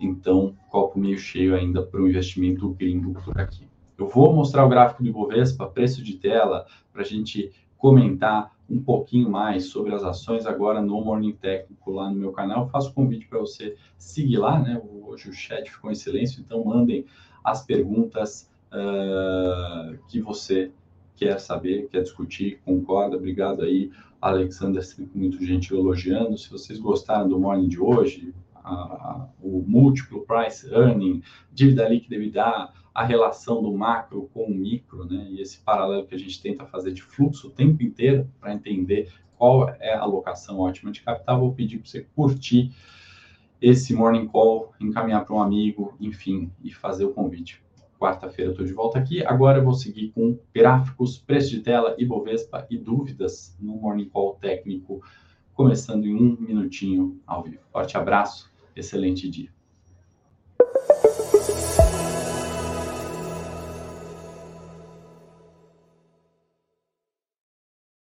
Então, 0.00 0.54
copo 0.70 0.98
meio 0.98 1.18
cheio 1.18 1.54
ainda 1.54 1.82
para 1.82 2.00
o 2.00 2.08
investimento 2.08 2.68
gringo 2.70 3.14
por 3.22 3.38
aqui. 3.40 3.66
Eu 3.96 4.08
vou 4.08 4.32
mostrar 4.32 4.64
o 4.64 4.68
gráfico 4.68 5.02
do 5.02 5.08
Ibovespa, 5.08 5.66
preço 5.66 6.02
de 6.02 6.14
tela, 6.14 6.66
para 6.92 7.02
a 7.02 7.04
gente 7.04 7.52
comentar 7.78 8.52
um 8.68 8.82
pouquinho 8.82 9.30
mais 9.30 9.66
sobre 9.66 9.94
as 9.94 10.02
ações 10.02 10.46
agora 10.46 10.80
no 10.80 11.00
Morning 11.04 11.32
Técnico 11.32 11.90
lá 11.90 12.08
no 12.08 12.16
meu 12.16 12.32
canal. 12.32 12.64
Eu 12.64 12.68
faço 12.70 12.92
convite 12.92 13.26
para 13.26 13.38
você 13.38 13.76
seguir 13.96 14.38
lá, 14.38 14.58
né? 14.58 14.80
Hoje 15.02 15.28
o 15.28 15.32
chat 15.32 15.70
ficou 15.70 15.90
em 15.90 15.94
silêncio, 15.94 16.40
então 16.40 16.64
mandem 16.64 17.04
as 17.44 17.64
perguntas 17.64 18.50
uh, 18.74 19.96
que 20.08 20.20
você 20.20 20.70
quer 21.16 21.38
saber, 21.38 21.88
quer 21.88 22.02
discutir, 22.02 22.60
concorda. 22.64 23.16
Obrigado 23.16 23.62
aí, 23.62 23.90
Alexander, 24.20 24.84
sempre 24.84 25.16
muito 25.16 25.44
gentil 25.44 25.78
elogiando. 25.78 26.36
Se 26.36 26.50
vocês 26.50 26.78
gostaram 26.78 27.28
do 27.28 27.38
Morning 27.38 27.68
de 27.68 27.80
hoje, 27.80 28.34
a, 28.54 28.72
a, 28.72 29.28
o 29.40 29.62
múltiplo 29.66 30.24
price 30.26 30.66
earning, 30.72 31.22
dívida 31.52 31.88
líquida 31.88 32.16
EBITDA, 32.16 32.72
a 32.94 33.04
relação 33.04 33.62
do 33.62 33.72
macro 33.72 34.30
com 34.32 34.44
o 34.44 34.54
micro, 34.54 35.04
né? 35.04 35.26
E 35.30 35.40
esse 35.40 35.58
paralelo 35.58 36.06
que 36.06 36.14
a 36.14 36.18
gente 36.18 36.40
tenta 36.40 36.64
fazer 36.64 36.92
de 36.92 37.02
fluxo 37.02 37.48
o 37.48 37.50
tempo 37.50 37.82
inteiro 37.82 38.28
para 38.40 38.54
entender 38.54 39.12
qual 39.36 39.68
é 39.68 39.94
a 39.94 40.00
alocação 40.00 40.60
ótima 40.60 40.92
de 40.92 41.02
capital, 41.02 41.40
vou 41.40 41.52
pedir 41.52 41.78
para 41.78 41.88
você 41.88 42.06
curtir 42.14 42.72
esse 43.60 43.94
morning 43.94 44.26
call, 44.26 44.72
encaminhar 44.80 45.24
para 45.24 45.34
um 45.34 45.42
amigo, 45.42 45.96
enfim, 46.00 46.52
e 46.62 46.72
fazer 46.72 47.04
o 47.04 47.12
convite. 47.12 47.63
Quarta-feira 47.98 48.50
eu 48.50 48.52
estou 48.52 48.66
de 48.66 48.72
volta 48.72 48.98
aqui. 48.98 49.24
Agora 49.24 49.58
eu 49.58 49.64
vou 49.64 49.74
seguir 49.74 50.10
com 50.10 50.38
gráficos, 50.54 51.18
preço 51.18 51.50
de 51.50 51.60
tela, 51.60 51.94
Ibovespa 51.98 52.66
e 52.70 52.76
dúvidas 52.76 53.56
no 53.60 53.76
morning 53.76 54.08
call 54.08 54.34
técnico, 54.34 55.02
começando 55.54 56.04
em 56.04 56.14
um 56.14 56.36
minutinho 56.38 57.20
ao 57.26 57.42
vivo. 57.42 57.62
Forte 57.72 57.96
abraço, 57.96 58.52
excelente 58.76 59.28
dia. 59.28 59.50